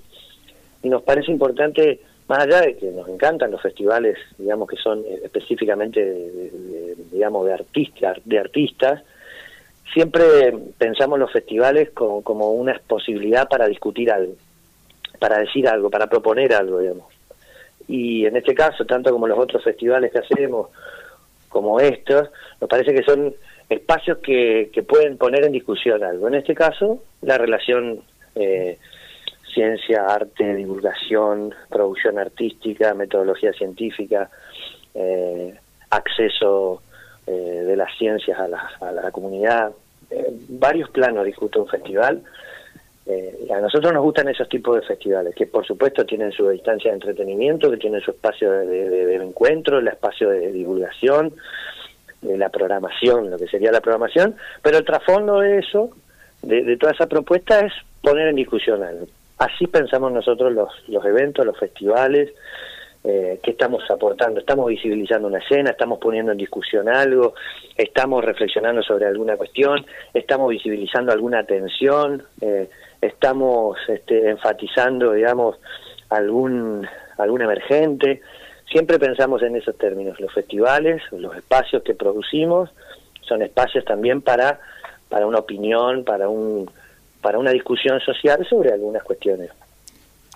nos 0.83 1.02
parece 1.02 1.30
importante, 1.30 2.00
más 2.28 2.40
allá 2.40 2.62
de 2.62 2.76
que 2.76 2.90
nos 2.90 3.09
encantan 3.09 3.50
los 3.50 3.61
festivales, 3.61 4.18
digamos 4.38 4.68
que 4.68 4.76
son 4.76 5.04
específicamente, 5.22 6.02
de, 6.04 6.96
digamos, 7.12 7.46
de, 7.46 7.52
artistas 7.52 8.18
de 8.24 8.38
artistas, 8.38 9.02
siempre 9.92 10.54
pensamos 10.78 11.18
los 11.18 11.33
festivales 11.33 11.90
como, 11.90 12.22
como 12.22 12.52
una 12.52 12.80
posibilidad 12.87 13.48
para 13.48 13.66
discutir 13.66 14.11
algo 14.11 14.35
para 15.20 15.38
decir 15.38 15.68
algo, 15.68 15.88
para 15.90 16.09
proponer 16.09 16.52
algo, 16.52 16.80
digamos. 16.80 17.06
Y 17.87 18.26
en 18.26 18.37
este 18.37 18.54
caso, 18.54 18.85
tanto 18.85 19.12
como 19.12 19.28
los 19.28 19.38
otros 19.38 19.62
festivales 19.62 20.11
que 20.11 20.18
hacemos, 20.18 20.68
como 21.48 21.78
estos, 21.78 22.30
nos 22.61 22.70
parece 22.70 22.94
que 22.94 23.02
son 23.02 23.35
espacios 23.68 24.18
que, 24.18 24.70
que 24.72 24.83
pueden 24.83 25.16
poner 25.18 25.44
en 25.44 25.52
discusión 25.52 26.02
algo. 26.02 26.26
En 26.26 26.35
este 26.35 26.54
caso, 26.54 27.02
la 27.22 27.38
relación 27.38 28.00
eh, 28.35 28.78
ciencia, 29.52 30.06
arte, 30.06 30.54
divulgación, 30.54 31.54
producción 31.68 32.18
artística, 32.18 32.94
metodología 32.94 33.52
científica, 33.52 34.30
eh, 34.94 35.54
acceso 35.90 36.83
eh, 37.26 37.33
de 37.33 37.76
las 37.76 37.96
ciencias 37.98 38.38
a 38.38 38.48
la, 38.48 38.70
a 38.80 38.92
la 38.92 39.11
comunidad. 39.11 39.72
varios 40.48 40.90
planos 40.90 41.24
discute 41.24 41.59
un 41.59 41.68
festival 41.68 42.22
eh, 43.10 43.52
a 43.52 43.60
nosotros 43.60 43.92
nos 43.92 44.04
gustan 44.04 44.28
esos 44.28 44.48
tipos 44.48 44.76
de 44.76 44.86
festivales, 44.86 45.34
que 45.34 45.46
por 45.46 45.66
supuesto 45.66 46.04
tienen 46.04 46.30
su 46.30 46.48
distancia 46.48 46.90
de 46.90 46.96
entretenimiento, 46.96 47.68
que 47.68 47.76
tienen 47.76 48.00
su 48.00 48.12
espacio 48.12 48.52
de, 48.52 49.16
encuentro, 49.16 49.78
el 49.78 49.88
espacio 49.88 50.30
de 50.30 50.52
divulgación, 50.52 51.34
de 52.22 52.38
la 52.38 52.50
programación, 52.50 53.30
lo 53.30 53.36
que 53.36 53.48
sería 53.48 53.72
la 53.72 53.80
programación, 53.80 54.36
pero 54.62 54.78
el 54.78 54.84
trasfondo 54.84 55.40
de 55.40 55.58
eso, 55.58 55.90
de, 56.42 56.76
toda 56.76 56.92
esa 56.92 57.06
propuesta, 57.06 57.60
es 57.60 57.72
poner 58.00 58.28
en 58.28 58.36
discusión 58.36 58.82
algo. 58.84 59.06
Así 59.38 59.66
pensamos 59.66 60.12
nosotros 60.12 60.52
los, 60.52 60.68
los 60.88 61.04
eventos, 61.04 61.44
los 61.44 61.58
festivales, 61.58 62.30
eh, 63.02 63.40
que 63.42 63.52
estamos 63.52 63.82
aportando, 63.90 64.40
estamos 64.40 64.68
visibilizando 64.68 65.26
una 65.26 65.38
escena, 65.38 65.70
estamos 65.70 65.98
poniendo 65.98 66.32
en 66.32 66.38
discusión 66.38 66.86
algo, 66.86 67.34
estamos 67.74 68.22
reflexionando 68.22 68.82
sobre 68.82 69.06
alguna 69.06 69.36
cuestión, 69.38 69.84
estamos 70.12 70.50
visibilizando 70.50 71.10
alguna 71.10 71.42
tensión, 71.44 72.22
eh, 72.42 72.68
estamos 73.00 73.78
este, 73.88 74.30
enfatizando, 74.30 75.12
digamos, 75.12 75.56
algún, 76.08 76.86
algún 77.18 77.42
emergente. 77.42 78.20
Siempre 78.70 78.98
pensamos 78.98 79.42
en 79.42 79.56
esos 79.56 79.76
términos. 79.78 80.20
Los 80.20 80.32
festivales, 80.32 81.02
los 81.12 81.36
espacios 81.36 81.82
que 81.82 81.94
producimos, 81.94 82.70
son 83.22 83.42
espacios 83.42 83.84
también 83.84 84.22
para, 84.22 84.60
para 85.08 85.26
una 85.26 85.38
opinión, 85.38 86.04
para, 86.04 86.28
un, 86.28 86.70
para 87.20 87.38
una 87.38 87.50
discusión 87.50 88.00
social 88.00 88.46
sobre 88.48 88.72
algunas 88.72 89.02
cuestiones. 89.02 89.50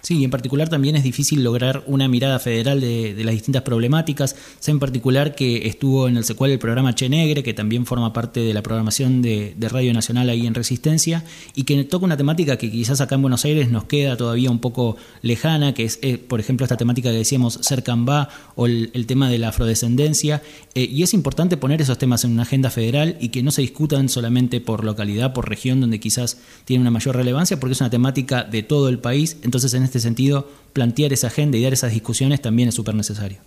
Sí, 0.05 0.23
en 0.23 0.31
particular 0.31 0.69
también 0.69 0.97
es 0.97 1.03
difícil 1.03 1.43
lograr 1.43 1.83
una 1.87 2.09
mirada 2.09 2.39
federal 2.39 2.79
de, 2.79 3.15
las 3.25 3.33
distintas 3.33 3.63
problemáticas. 3.63 4.37
Sé 4.61 4.71
en 4.71 4.79
particular 4.79 5.35
que 5.35 5.67
estuvo 5.67 6.09
en 6.09 6.19
el 6.19 6.25
secual 6.25 6.51
el 6.51 6.59
programa 6.59 6.95
Che 6.95 7.09
Negre, 7.09 7.43
que 7.43 7.55
también 7.55 7.87
forma 7.87 8.13
parte 8.13 8.41
de 8.41 8.53
la 8.53 8.63
programación 8.63 9.23
de, 9.23 9.55
Radio 9.59 9.95
Nacional 9.95 10.29
ahí 10.29 10.47
en 10.47 10.53
Resistencia, 10.53 11.25
y 11.55 11.65
que 11.65 11.85
toca 11.85 12.05
una 12.05 12.19
temática 12.19 12.59
que 12.59 12.71
quizás 12.71 13.01
acá 13.01 13.15
en 13.15 13.23
Buenos 13.23 13.47
Aires 13.47 13.71
nos 13.71 13.85
queda 13.85 14.15
todavía 14.15 14.51
un 14.51 14.59
poco 14.59 14.99
lejana, 15.23 15.73
que 15.73 15.85
es, 15.85 15.99
eh, 16.03 16.19
por 16.19 16.39
ejemplo, 16.39 16.67
esta 16.67 16.77
temática 16.77 17.11
que 17.11 17.17
decíamos 17.17 17.61
Cercambá 17.63 18.29
o 18.57 18.67
el, 18.67 19.07
tema 19.07 19.31
de 19.31 19.39
la 19.39 19.49
afrodescendencia. 19.49 20.43
Eh, 20.75 20.85
y 20.85 21.03
es 21.03 21.15
importante 21.15 21.57
poner 21.57 21.81
esos 21.81 21.97
temas 21.97 22.25
en 22.25 22.33
una 22.33 22.43
agenda 22.43 22.69
federal 22.69 23.17
y 23.21 23.31
que 23.31 23.43
no 23.43 23.51
se 23.51 23.63
discutan 23.63 24.11
solamente 24.11 24.61
por 24.61 24.85
localidad, 24.85 25.33
por 25.33 25.49
región, 25.49 25.81
donde 25.81 25.99
quizás 25.99 26.37
tiene 26.67 26.83
una 26.83 26.91
mayor 26.91 27.17
relevancia, 27.17 27.59
porque 27.59 27.73
es 27.73 27.81
una 27.81 27.89
temática 27.89 28.45
de 28.45 28.63
todo 28.63 28.91
el 28.91 28.99
país. 28.99 29.39
Entonces, 29.43 29.73
en 29.73 29.83
este 29.83 29.94
este 29.95 30.09
sentido, 30.09 30.45
plantear 30.73 31.13
esa 31.13 31.29
agenda 31.29 31.57
y 31.57 31.63
dar 31.63 31.73
esas 31.73 31.93
discusiones 31.93 32.43
también 32.43 32.69
es 32.69 32.75
súper 32.75 32.97
necesario. 32.97 33.39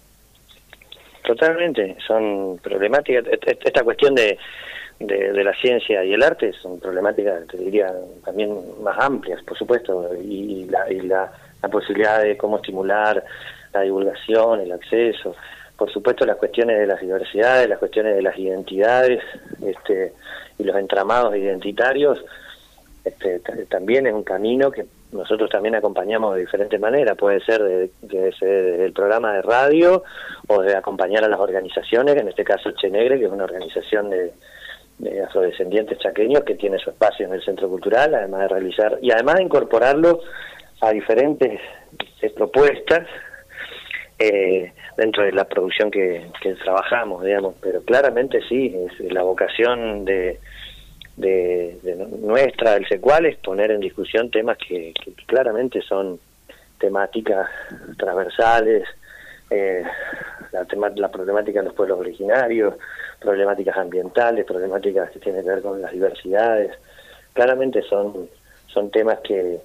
Totalmente, 1.25 1.97
son 2.07 2.57
problemáticas, 2.63 3.25
esta 3.65 3.83
cuestión 3.83 4.15
de, 4.15 4.37
de, 4.97 5.43
la 5.43 5.53
ciencia 5.55 6.05
y 6.05 6.13
el 6.13 6.23
arte 6.23 6.53
son 6.53 6.79
problemáticas, 6.79 7.45
te 7.47 7.57
diría, 7.57 7.93
también 8.23 8.57
más 8.81 8.97
amplias, 8.97 9.43
por 9.43 9.57
supuesto, 9.57 10.09
y, 10.23 10.65
la, 10.69 10.89
y 10.89 11.01
la, 11.01 11.29
posibilidad 11.69 12.23
de 12.23 12.37
cómo 12.37 12.55
estimular 12.57 13.21
la 13.73 13.81
divulgación, 13.81 14.61
el 14.61 14.71
acceso, 14.71 15.35
por 15.75 15.91
supuesto 15.91 16.25
las 16.25 16.37
cuestiones 16.37 16.79
de 16.79 16.87
las 16.87 17.01
diversidades, 17.01 17.67
las 17.67 17.79
cuestiones 17.79 18.15
de 18.15 18.21
las 18.21 18.37
identidades 18.37 19.21
este, 19.65 20.13
y 20.57 20.63
los 20.63 20.77
entramados 20.77 21.35
identitarios, 21.35 22.23
este, 23.03 23.39
también 23.69 24.07
es 24.07 24.13
un 24.13 24.23
camino 24.23 24.71
que 24.71 24.85
nosotros 25.11 25.49
también 25.49 25.75
acompañamos 25.75 26.35
de 26.35 26.41
diferentes 26.41 26.79
maneras, 26.79 27.17
puede 27.17 27.39
ser 27.41 27.89
desde 28.01 28.85
el 28.85 28.93
programa 28.93 29.33
de 29.33 29.41
radio 29.41 30.03
o 30.47 30.61
de 30.61 30.75
acompañar 30.75 31.23
a 31.23 31.29
las 31.29 31.39
organizaciones, 31.39 32.15
en 32.17 32.27
este 32.27 32.43
caso 32.43 32.71
Chenegre, 32.71 33.17
que 33.17 33.25
es 33.25 33.31
una 33.31 33.45
organización 33.45 34.09
de, 34.09 34.33
afrodescendientes 35.23 35.99
chaqueños 35.99 36.43
que 36.43 36.55
tiene 36.55 36.79
su 36.79 36.89
espacio 36.89 37.27
en 37.27 37.33
el 37.33 37.43
Centro 37.43 37.69
Cultural, 37.69 38.15
además 38.15 38.41
de 38.41 38.47
realizar, 38.47 38.97
y 39.01 39.11
además 39.11 39.35
de 39.35 39.43
incorporarlo 39.43 40.21
a 40.81 40.91
diferentes 40.91 41.61
eh, 42.21 42.29
propuestas 42.31 43.07
eh, 44.17 44.73
dentro 44.97 45.23
de 45.23 45.31
la 45.31 45.45
producción 45.45 45.91
que, 45.91 46.31
que 46.41 46.55
trabajamos, 46.55 47.23
digamos, 47.23 47.55
pero 47.61 47.83
claramente 47.83 48.41
sí, 48.49 48.75
es 48.75 49.13
la 49.13 49.21
vocación 49.21 50.03
de 50.03 50.39
de, 51.17 52.07
nuestra, 52.21 52.75
del 52.75 52.87
secual, 52.87 53.25
es 53.25 53.37
poner 53.37 53.71
en 53.71 53.81
discusión 53.81 54.29
temas 54.29 54.57
que, 54.57 54.93
claramente 55.25 55.81
son 55.81 56.19
temáticas 56.79 57.49
transversales, 57.97 58.87
eh, 59.49 59.83
la, 60.51 60.65
la 60.95 61.11
problemática 61.11 61.59
de 61.59 61.65
los 61.65 61.73
pueblos 61.73 61.99
originarios, 61.99 62.75
problemáticas 63.19 63.75
ambientales, 63.77 64.45
problemáticas 64.45 65.09
que 65.11 65.19
tienen 65.19 65.43
que 65.43 65.49
ver 65.49 65.61
con 65.61 65.81
las 65.81 65.91
diversidades. 65.91 66.71
Claramente 67.33 67.81
son, 67.81 68.29
son 68.67 68.91
temas 68.91 69.19
que, 69.23 69.59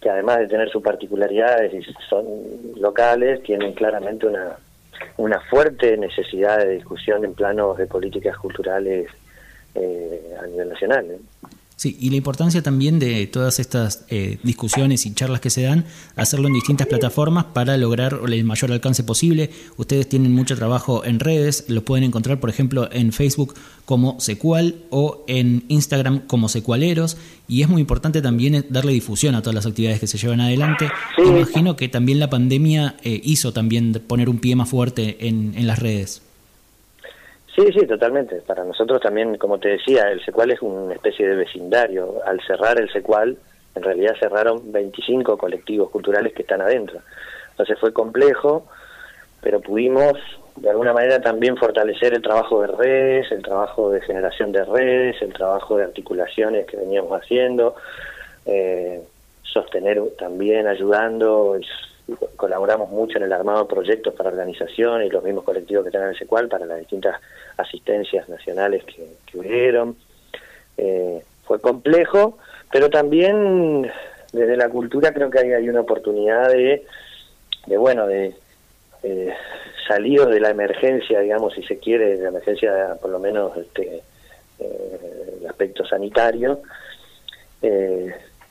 que 0.00 0.10
además 0.10 0.40
de 0.40 0.48
tener 0.48 0.68
sus 0.68 0.82
particularidades 0.82 1.72
y 1.72 1.82
son 2.08 2.26
locales, 2.76 3.42
tienen 3.42 3.72
claramente 3.72 4.26
una, 4.26 4.56
una 5.16 5.40
fuerte 5.40 5.96
necesidad 5.96 6.58
de 6.58 6.74
discusión 6.74 7.24
en 7.24 7.34
planos 7.34 7.78
de 7.78 7.86
políticas 7.86 8.36
culturales 8.36 9.08
eh, 9.80 10.34
a 10.42 10.46
nivel 10.46 10.68
nacional. 10.68 11.18
Sí, 11.78 11.96
y 12.00 12.10
la 12.10 12.16
importancia 12.16 12.60
también 12.60 12.98
de 12.98 13.28
todas 13.28 13.60
estas 13.60 14.04
eh, 14.08 14.38
discusiones 14.42 15.06
y 15.06 15.14
charlas 15.14 15.40
que 15.40 15.48
se 15.48 15.62
dan, 15.62 15.84
hacerlo 16.16 16.48
en 16.48 16.54
distintas 16.54 16.88
plataformas 16.88 17.44
para 17.44 17.76
lograr 17.76 18.18
el 18.26 18.42
mayor 18.42 18.72
alcance 18.72 19.04
posible. 19.04 19.50
Ustedes 19.76 20.08
tienen 20.08 20.32
mucho 20.32 20.56
trabajo 20.56 21.04
en 21.04 21.20
redes, 21.20 21.66
lo 21.68 21.84
pueden 21.84 22.02
encontrar, 22.02 22.40
por 22.40 22.50
ejemplo, 22.50 22.88
en 22.90 23.12
Facebook 23.12 23.54
como 23.84 24.18
Secual 24.18 24.74
o 24.90 25.24
en 25.28 25.66
Instagram 25.68 26.26
como 26.26 26.48
Secualeros, 26.48 27.16
y 27.46 27.62
es 27.62 27.68
muy 27.68 27.80
importante 27.80 28.22
también 28.22 28.66
darle 28.70 28.90
difusión 28.90 29.36
a 29.36 29.42
todas 29.42 29.54
las 29.54 29.66
actividades 29.66 30.00
que 30.00 30.08
se 30.08 30.18
llevan 30.18 30.40
adelante. 30.40 30.88
Imagino 31.16 31.76
que 31.76 31.88
también 31.88 32.18
la 32.18 32.28
pandemia 32.28 32.96
eh, 33.04 33.20
hizo 33.22 33.52
también 33.52 33.92
poner 34.04 34.28
un 34.28 34.40
pie 34.40 34.56
más 34.56 34.68
fuerte 34.68 35.28
en, 35.28 35.54
en 35.54 35.68
las 35.68 35.78
redes. 35.78 36.22
Sí, 37.58 37.72
sí, 37.72 37.86
totalmente. 37.88 38.36
Para 38.42 38.62
nosotros 38.62 39.00
también, 39.00 39.36
como 39.36 39.58
te 39.58 39.70
decía, 39.70 40.12
el 40.12 40.24
secual 40.24 40.52
es 40.52 40.62
una 40.62 40.94
especie 40.94 41.26
de 41.26 41.34
vecindario. 41.34 42.20
Al 42.24 42.40
cerrar 42.46 42.80
el 42.80 42.88
secual, 42.92 43.36
en 43.74 43.82
realidad 43.82 44.14
cerraron 44.20 44.70
25 44.70 45.36
colectivos 45.36 45.90
culturales 45.90 46.32
que 46.34 46.42
están 46.42 46.60
adentro. 46.60 47.00
Entonces 47.50 47.76
fue 47.80 47.92
complejo, 47.92 48.68
pero 49.42 49.60
pudimos 49.60 50.12
de 50.54 50.70
alguna 50.70 50.92
manera 50.92 51.20
también 51.20 51.56
fortalecer 51.56 52.14
el 52.14 52.22
trabajo 52.22 52.62
de 52.62 52.68
redes, 52.68 53.32
el 53.32 53.42
trabajo 53.42 53.90
de 53.90 54.02
generación 54.02 54.52
de 54.52 54.64
redes, 54.64 55.20
el 55.20 55.32
trabajo 55.32 55.78
de 55.78 55.84
articulaciones 55.84 56.64
que 56.64 56.76
veníamos 56.76 57.10
haciendo, 57.20 57.74
eh, 58.46 59.02
sostener 59.42 60.00
también, 60.16 60.68
ayudando, 60.68 61.58
colaboramos 62.36 62.90
mucho 62.90 63.18
en 63.18 63.24
el 63.24 63.32
armado 63.32 63.64
de 63.64 63.68
proyectos 63.68 64.14
para 64.14 64.30
organizaciones 64.30 65.08
y 65.08 65.10
los 65.10 65.22
mismos 65.22 65.44
colectivos 65.44 65.84
que 65.84 65.88
están 65.88 66.02
en 66.04 66.08
el 66.10 66.18
SECUAL 66.18 66.48
para 66.48 66.66
las 66.66 66.78
distintas 66.78 67.20
asistencias 67.56 68.28
nacionales 68.28 68.84
que, 68.84 69.16
que 69.26 69.38
hubieron. 69.38 69.96
Eh, 70.76 71.22
fue 71.44 71.60
complejo, 71.60 72.38
pero 72.70 72.88
también 72.90 73.90
desde 74.32 74.56
la 74.56 74.68
cultura 74.68 75.12
creo 75.12 75.30
que 75.30 75.40
hay, 75.40 75.52
hay 75.52 75.68
una 75.68 75.80
oportunidad 75.80 76.48
de, 76.48 76.84
de 77.66 77.76
bueno, 77.76 78.06
de 78.06 78.34
salidos 79.86 80.28
de 80.30 80.40
la 80.40 80.50
emergencia, 80.50 81.20
digamos, 81.20 81.54
si 81.54 81.62
se 81.62 81.78
quiere, 81.78 82.16
de 82.16 82.22
la 82.22 82.28
emergencia 82.28 82.96
por 83.00 83.10
lo 83.10 83.18
menos 83.18 83.56
este, 83.56 84.02
el 84.60 85.46
aspecto 85.48 85.84
sanitario, 85.86 86.60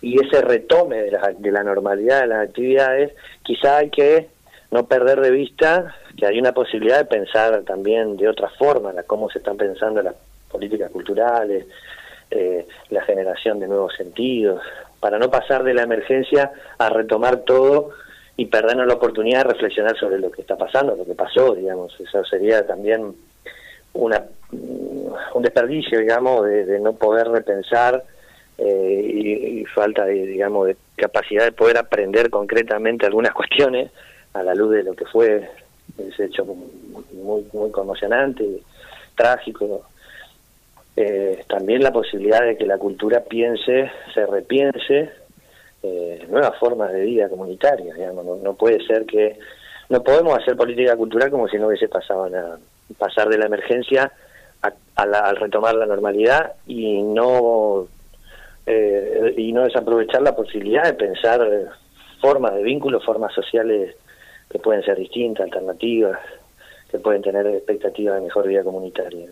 y 0.02 0.24
ese 0.24 0.42
retome 0.42 1.04
de 1.04 1.12
la, 1.12 1.34
de 1.38 1.52
la 1.52 1.64
normalidad 1.64 2.22
de 2.22 2.28
las 2.28 2.48
actividades, 2.48 3.14
quizá 3.44 3.78
hay 3.78 3.90
que 3.90 4.28
no 4.72 4.86
perder 4.86 5.22
de 5.22 5.32
vista 5.32 5.96
que 6.18 6.26
hay 6.26 6.40
una 6.40 6.52
posibilidad 6.52 6.98
de 6.98 7.06
pensar 7.06 7.64
también 7.64 8.18
de 8.18 8.28
otra 8.28 8.50
forma, 8.50 8.92
la, 8.92 9.04
cómo 9.04 9.30
se 9.30 9.40
están 9.40 9.58
pensando 9.58 10.02
las 10.02 10.16
políticas 10.50 10.92
culturales, 10.92 11.66
eh, 12.32 12.68
la 12.90 13.02
generación 13.04 13.60
de 13.60 13.68
nuevos 13.68 13.96
sentidos, 13.96 14.62
para 15.00 15.20
no 15.20 15.30
pasar 15.30 15.64
de 15.64 15.74
la 15.74 15.84
emergencia 15.84 16.52
a 16.78 16.90
retomar 16.90 17.38
todo 17.38 17.92
y 18.36 18.46
perdernos 18.46 18.88
la 18.88 18.96
oportunidad 18.96 19.44
de 19.44 19.54
reflexionar 19.54 19.98
sobre 19.98 20.20
lo 20.20 20.32
que 20.32 20.42
está 20.42 20.56
pasando, 20.58 20.96
lo 20.96 21.06
que 21.06 21.16
pasó, 21.16 21.56
digamos. 21.56 21.98
Eso 22.00 22.24
sería 22.26 22.66
también 22.66 23.16
una, 23.94 24.24
un 24.52 25.42
desperdicio, 25.42 26.00
digamos, 26.00 26.46
de, 26.46 26.80
no 26.80 26.94
poder 26.94 27.28
repensar 27.30 28.04
eh, 28.58 29.62
y, 29.62 29.66
falta, 29.66 30.06
de, 30.06 30.26
digamos, 30.26 30.68
de 30.68 30.78
capacidad 30.96 31.46
de 31.46 31.52
poder 31.52 31.78
aprender 31.78 32.30
concretamente 32.30 33.06
algunas 33.06 33.34
cuestiones 33.36 33.92
a 34.34 34.44
la 34.44 34.56
luz 34.56 34.72
de 34.72 34.84
lo 34.84 34.94
que 34.94 35.06
fue 35.06 35.50
ese 35.98 36.26
hecho 36.26 36.46
muy, 36.46 37.46
muy 37.54 37.72
conmocionante, 37.72 38.62
trágico. 39.16 39.88
Eh, 40.96 41.44
también 41.48 41.84
la 41.84 41.92
posibilidad 41.92 42.42
de 42.42 42.58
que 42.58 42.66
la 42.66 42.78
cultura 42.78 43.24
piense, 43.24 43.92
se 44.14 44.26
repiense 44.26 45.12
eh, 45.84 46.26
nuevas 46.30 46.58
formas 46.58 46.92
de 46.92 47.02
vida 47.02 47.30
comunitaria. 47.30 47.94
Digamos. 47.94 48.42
No, 48.42 48.54
puede 48.56 48.84
ser 48.86 49.06
que. 49.06 49.38
No 49.90 50.04
podemos 50.04 50.38
hacer 50.38 50.58
política 50.58 50.98
cultural 50.98 51.32
como 51.32 51.48
si 51.48 51.58
no 51.58 51.68
hubiese 51.68 51.88
pasado 51.88 52.30
nada. 52.30 52.60
Pasar 52.98 53.30
de 53.30 53.38
la 53.38 53.46
emergencia 53.46 54.12
a, 54.62 54.74
al 54.96 55.36
retomar 55.38 55.76
la 55.76 55.86
normalidad 55.86 56.54
y 56.66 57.02
no 57.04 57.88
eh, 58.68 59.34
y 59.38 59.54
no 59.54 59.64
desaprovechar 59.64 60.22
la 60.22 60.36
posibilidad 60.36 60.84
de 60.84 60.94
pensar 60.94 61.42
formas 62.22 62.54
de 62.54 62.64
vínculos, 62.64 63.06
formas 63.06 63.34
sociales 63.34 63.96
que 64.50 64.60
pueden 64.60 64.84
ser 64.84 64.98
distintas, 64.98 65.46
alternativas, 65.46 66.20
que 66.92 67.00
pueden 67.00 67.22
tener 67.22 67.48
expectativas 67.48 68.16
de 68.16 68.22
mejor 68.22 68.48
vida 68.48 68.64
comunitaria. 68.64 69.28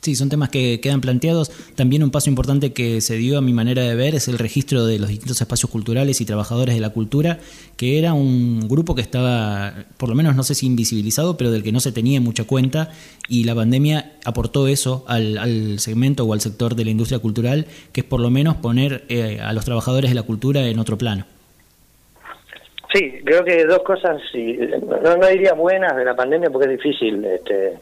Sí, 0.00 0.14
son 0.14 0.30
temas 0.30 0.48
que 0.48 0.80
quedan 0.80 1.02
planteados. 1.02 1.50
También 1.76 2.02
un 2.02 2.10
paso 2.10 2.30
importante 2.30 2.72
que 2.72 3.02
se 3.02 3.16
dio 3.16 3.36
a 3.36 3.42
mi 3.42 3.52
manera 3.52 3.82
de 3.82 3.94
ver 3.94 4.14
es 4.14 4.28
el 4.28 4.38
registro 4.38 4.86
de 4.86 4.98
los 4.98 5.10
distintos 5.10 5.38
espacios 5.38 5.70
culturales 5.70 6.22
y 6.22 6.24
trabajadores 6.24 6.74
de 6.74 6.80
la 6.80 6.88
cultura, 6.90 7.38
que 7.76 7.98
era 7.98 8.14
un 8.14 8.66
grupo 8.66 8.94
que 8.94 9.02
estaba, 9.02 9.74
por 9.98 10.08
lo 10.08 10.14
menos 10.14 10.34
no 10.34 10.42
sé 10.42 10.54
si 10.54 10.66
invisibilizado, 10.66 11.36
pero 11.36 11.50
del 11.50 11.62
que 11.62 11.70
no 11.70 11.80
se 11.80 11.92
tenía 11.92 12.18
mucha 12.18 12.44
cuenta 12.44 12.92
y 13.28 13.44
la 13.44 13.54
pandemia 13.54 14.12
aportó 14.24 14.68
eso 14.68 15.04
al, 15.06 15.78
segmento 15.78 16.24
o 16.24 16.32
al 16.32 16.40
sector 16.40 16.76
de 16.76 16.86
la 16.86 16.90
industria 16.92 17.18
cultural, 17.18 17.66
que 17.92 18.00
es 18.00 18.06
por 18.06 18.20
lo 18.20 18.30
menos 18.30 18.56
poner 18.56 19.04
eh, 19.10 19.38
a 19.42 19.52
los 19.52 19.66
trabajadores 19.66 20.10
de 20.10 20.14
la 20.14 20.22
cultura 20.22 20.66
en 20.66 20.78
otro 20.78 20.96
plano. 20.96 21.26
Sí, 22.94 23.20
creo 23.22 23.44
que 23.44 23.66
dos 23.66 23.80
cosas, 23.80 24.20
no, 25.04 25.16
no 25.16 25.26
diría 25.28 25.52
buenas 25.52 25.94
de 25.94 26.04
la 26.06 26.16
pandemia 26.16 26.48
porque 26.50 26.72
es 26.72 26.82
difícil 26.82 27.24
este, 27.24 27.74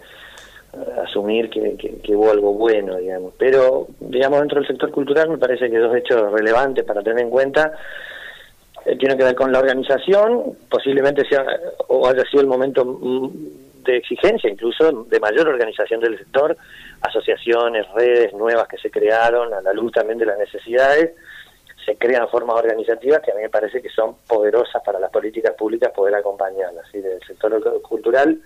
asumir 1.02 1.48
que, 1.50 2.00
hubo 2.14 2.30
algo 2.30 2.52
bueno, 2.52 2.96
digamos, 2.96 3.32
pero 3.38 3.88
digamos 4.00 4.40
dentro 4.40 4.58
del 4.58 4.68
sector 4.68 4.90
cultural 4.90 5.30
me 5.30 5.38
parece 5.38 5.70
que 5.70 5.78
dos 5.78 5.96
hechos 5.96 6.30
relevantes 6.32 6.84
para 6.84 7.02
tener 7.02 7.20
en 7.20 7.30
cuenta 7.30 7.72
eh, 8.84 8.96
tienen 8.96 9.16
que 9.16 9.24
ver 9.24 9.34
con 9.34 9.50
la 9.50 9.60
organización, 9.60 10.56
posiblemente 10.70 11.24
sea 11.26 11.44
o 11.88 12.06
haya 12.06 12.24
sido 12.24 12.42
el 12.42 12.46
momento 12.46 12.98
de 13.84 13.96
exigencia, 13.96 14.50
incluso 14.50 15.04
de 15.04 15.20
mayor 15.20 15.48
organización 15.48 16.00
del 16.00 16.18
sector, 16.18 16.56
asociaciones, 17.00 17.86
redes 17.94 18.34
nuevas 18.34 18.68
que 18.68 18.76
se 18.76 18.90
crearon 18.90 19.52
a 19.54 19.62
la 19.62 19.72
luz 19.72 19.92
también 19.92 20.18
de 20.18 20.26
las 20.26 20.38
necesidades 20.38 21.12
se 21.88 21.96
crean 21.96 22.28
formas 22.28 22.56
organizativas 22.56 23.22
que 23.22 23.32
a 23.32 23.34
mí 23.34 23.40
me 23.40 23.48
parece 23.48 23.80
que 23.80 23.88
son 23.88 24.16
poderosas 24.26 24.82
para 24.84 25.00
las 25.00 25.10
políticas 25.10 25.54
públicas 25.54 25.90
poder 25.92 26.16
acompañarlas. 26.16 26.86
¿sí? 26.92 26.98
El 26.98 27.26
sector 27.26 27.80
cultural 27.80 28.38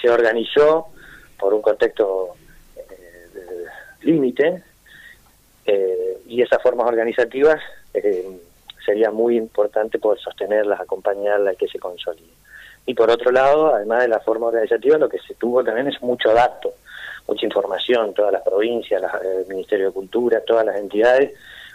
se 0.00 0.08
organizó 0.08 0.86
por 1.38 1.54
un 1.54 1.62
contexto 1.62 2.34
eh, 2.76 3.64
límite 4.02 4.62
eh, 5.66 6.18
y 6.26 6.42
esas 6.42 6.62
formas 6.62 6.86
organizativas 6.86 7.60
eh, 7.94 8.38
sería 8.84 9.10
muy 9.10 9.36
importante 9.36 9.98
poder 9.98 10.18
sostenerlas, 10.20 10.80
acompañarlas 10.80 11.54
y 11.54 11.56
que 11.56 11.68
se 11.68 11.78
consoliden. 11.78 12.36
Y 12.86 12.94
por 12.94 13.10
otro 13.10 13.30
lado, 13.30 13.74
además 13.74 14.00
de 14.00 14.08
la 14.08 14.20
forma 14.20 14.46
organizativa, 14.46 14.96
lo 14.96 15.10
que 15.10 15.18
se 15.18 15.34
tuvo 15.34 15.62
también 15.62 15.88
es 15.88 16.00
mucho 16.00 16.32
dato, 16.32 16.72
mucha 17.26 17.44
información, 17.44 18.14
todas 18.14 18.32
las 18.32 18.42
provincias, 18.42 19.02
el 19.22 19.46
Ministerio 19.46 19.88
de 19.88 19.92
Cultura, 19.92 20.40
todas 20.40 20.64
las 20.64 20.76
entidades 20.76 21.32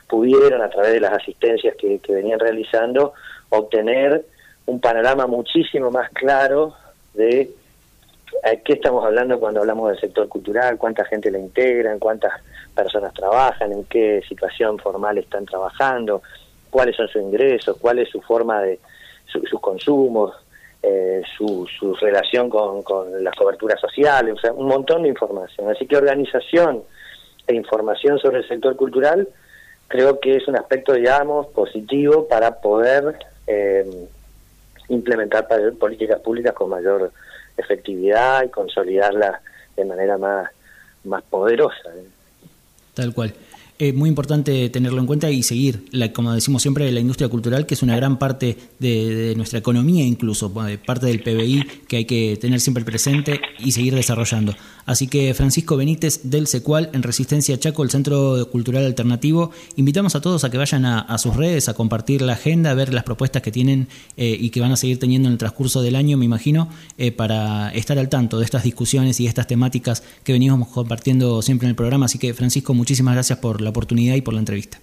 pudieron, 0.07 0.61
a 0.61 0.69
través 0.69 0.93
de 0.93 0.99
las 0.99 1.13
asistencias 1.13 1.75
que, 1.75 1.99
venían 2.09 2.39
realizando, 2.39 3.13
obtener 3.49 4.25
un 4.65 4.79
panorama 4.79 5.27
muchísimo 5.27 5.91
más 5.91 6.09
claro 6.11 6.73
de 7.13 7.51
qué 8.63 8.73
estamos 8.73 9.05
hablando 9.05 9.39
cuando 9.39 9.61
hablamos 9.61 9.89
del 9.89 9.99
sector 9.99 10.27
cultural, 10.27 10.77
cuánta 10.77 11.05
gente 11.05 11.31
la 11.31 11.39
integran, 11.39 11.99
cuántas 11.99 12.33
personas 12.75 13.13
trabajan, 13.13 13.71
en 13.71 13.85
qué 13.85 14.21
situación 14.27 14.77
formal 14.79 15.17
están 15.17 15.45
trabajando, 15.45 16.21
cuáles 16.69 16.95
son 16.95 17.07
sus 17.07 17.21
ingresos, 17.21 17.77
cuál 17.79 17.99
es 17.99 18.09
su 18.09 18.21
forma 18.21 18.61
de 18.61 18.79
sus 19.25 19.59
consumos, 19.61 20.33
eh, 20.81 21.21
su, 21.37 21.65
su 21.79 21.95
relación 21.95 22.49
con, 22.49 22.83
con 22.83 23.23
las 23.23 23.33
coberturas 23.35 23.79
sociales, 23.79 24.33
o 24.33 24.37
sea, 24.37 24.51
un 24.51 24.67
montón 24.67 25.03
de 25.03 25.09
información. 25.09 25.69
Así 25.69 25.87
que 25.87 25.95
organización 25.95 26.83
e 27.47 27.55
información 27.55 28.19
sobre 28.19 28.39
el 28.39 28.47
sector 28.47 28.75
cultural 28.75 29.27
creo 29.87 30.19
que 30.19 30.35
es 30.35 30.47
un 30.47 30.57
aspecto, 30.57 30.93
digamos, 30.93 31.47
positivo 31.47 32.27
para 32.27 32.59
poder 32.59 33.15
eh, 33.47 34.07
implementar 34.89 35.47
políticas 35.79 36.19
públicas 36.19 36.53
con 36.53 36.69
mayor 36.69 37.11
efectividad 37.57 38.43
y 38.43 38.49
consolidarlas 38.49 39.41
de 39.75 39.85
manera 39.85 40.17
más, 40.17 40.49
más 41.03 41.23
poderosa. 41.23 41.89
¿eh? 41.95 42.07
Tal 42.93 43.13
cual. 43.13 43.33
Es 43.79 43.93
muy 43.95 44.07
importante 44.07 44.69
tenerlo 44.69 45.01
en 45.01 45.07
cuenta 45.07 45.31
y 45.31 45.41
seguir, 45.41 45.85
la, 45.91 46.13
como 46.13 46.31
decimos 46.31 46.61
siempre, 46.61 46.91
la 46.91 46.99
industria 46.99 47.27
cultural, 47.27 47.65
que 47.65 47.73
es 47.73 47.81
una 47.81 47.95
gran 47.95 48.19
parte 48.19 48.55
de, 48.79 49.33
nuestra 49.35 49.59
economía, 49.59 50.05
incluso 50.05 50.53
parte 50.53 51.07
del 51.07 51.23
PBI, 51.23 51.65
que 51.87 51.97
hay 51.97 52.05
que 52.05 52.37
tener 52.39 52.59
siempre 52.59 52.85
presente 52.85 53.41
y 53.59 53.71
seguir 53.71 53.95
desarrollando. 53.95 54.53
Así 54.85 55.07
que 55.07 55.33
Francisco 55.33 55.75
Benítez 55.75 56.21
del 56.23 56.45
Secual 56.45 56.91
en 56.93 57.01
Resistencia 57.03 57.59
Chaco, 57.59 57.83
el 57.83 57.89
Centro 57.89 58.47
Cultural 58.51 58.85
Alternativo, 58.85 59.51
invitamos 59.75 60.15
a 60.15 60.21
todos 60.21 60.43
a 60.43 60.51
que 60.51 60.57
vayan 60.57 60.85
a, 60.85 61.17
sus 61.17 61.35
redes, 61.35 61.67
a 61.67 61.73
compartir 61.73 62.21
la 62.21 62.33
agenda, 62.33 62.71
a 62.71 62.73
ver 62.75 62.93
las 62.93 63.03
propuestas 63.03 63.41
que 63.41 63.51
tienen 63.51 63.87
eh, 64.17 64.37
y 64.39 64.49
que 64.51 64.61
van 64.61 64.71
a 64.71 64.77
seguir 64.77 64.99
teniendo 64.99 65.29
en 65.29 65.33
el 65.33 65.37
transcurso 65.39 65.81
del 65.81 65.95
año, 65.95 66.17
me 66.17 66.25
imagino, 66.25 66.69
eh, 66.97 67.11
para 67.11 67.73
estar 67.73 67.97
al 67.97 68.09
tanto 68.09 68.37
de 68.37 68.45
estas 68.45 68.63
discusiones 68.63 69.19
y 69.19 69.25
estas 69.25 69.47
temáticas 69.47 70.03
que 70.23 70.33
venimos 70.33 70.67
compartiendo 70.67 71.41
siempre 71.41 71.65
en 71.65 71.71
el 71.71 71.75
programa. 71.75 72.05
Así 72.05 72.19
que 72.19 72.33
Francisco, 72.33 72.73
muchísimas 72.73 73.15
gracias 73.15 73.39
por 73.39 73.62
la 73.63 73.69
oportunidad 73.71 74.15
y 74.15 74.21
por 74.21 74.33
la 74.33 74.39
entrevista. 74.39 74.79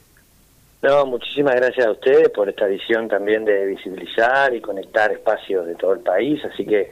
No, 0.82 1.04
muchísimas 1.04 1.56
gracias 1.56 1.86
a 1.86 1.90
ustedes 1.90 2.30
por 2.30 2.48
esta 2.48 2.66
visión 2.66 3.06
también 3.06 3.44
de 3.44 3.66
visibilizar 3.66 4.54
y 4.54 4.60
conectar 4.62 5.12
espacios 5.12 5.66
de 5.66 5.74
todo 5.74 5.92
el 5.92 6.00
país, 6.00 6.42
así 6.44 6.64
que 6.64 6.90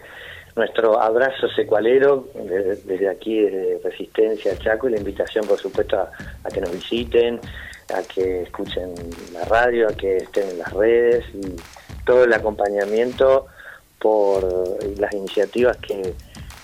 nuestro 0.59 1.01
abrazo 1.01 1.49
secualero 1.49 2.29
desde, 2.35 3.09
aquí, 3.09 3.41
desde 3.41 3.79
Resistencia 3.83 4.59
Chaco, 4.59 4.89
y 4.89 4.93
la 4.93 4.99
invitación, 4.99 5.47
por 5.47 5.59
supuesto, 5.59 5.97
a, 5.99 6.51
que 6.53 6.61
nos 6.61 6.73
visiten, 6.73 7.41
a 7.95 8.03
que 8.03 8.43
escuchen 8.43 8.93
la 9.33 9.45
radio, 9.45 9.89
a 9.89 9.93
que 9.93 10.19
estén 10.19 10.51
en 10.51 10.59
las 10.59 10.73
redes 10.73 11.25
y 11.33 11.57
todo 12.05 12.25
el 12.25 12.33
acompañamiento 12.33 13.47
por 14.01 14.45
las 14.99 15.13
iniciativas 15.15 15.77
que, 15.79 16.13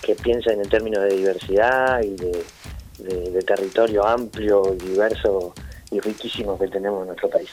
que 0.01 0.15
piensan 0.15 0.59
en 0.59 0.69
términos 0.69 1.03
de 1.03 1.15
diversidad 1.15 2.03
y 2.03 2.15
de, 2.99 3.41
territorio 3.43 4.05
amplio, 4.05 4.75
diverso 4.77 5.53
y 5.91 5.99
riquísimo 5.99 6.57
que 6.57 6.67
tenemos 6.67 7.01
en 7.01 7.07
nuestro 7.07 7.29
país. 7.29 7.49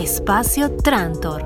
Espacio 0.00 0.70
Trantor. 0.76 1.44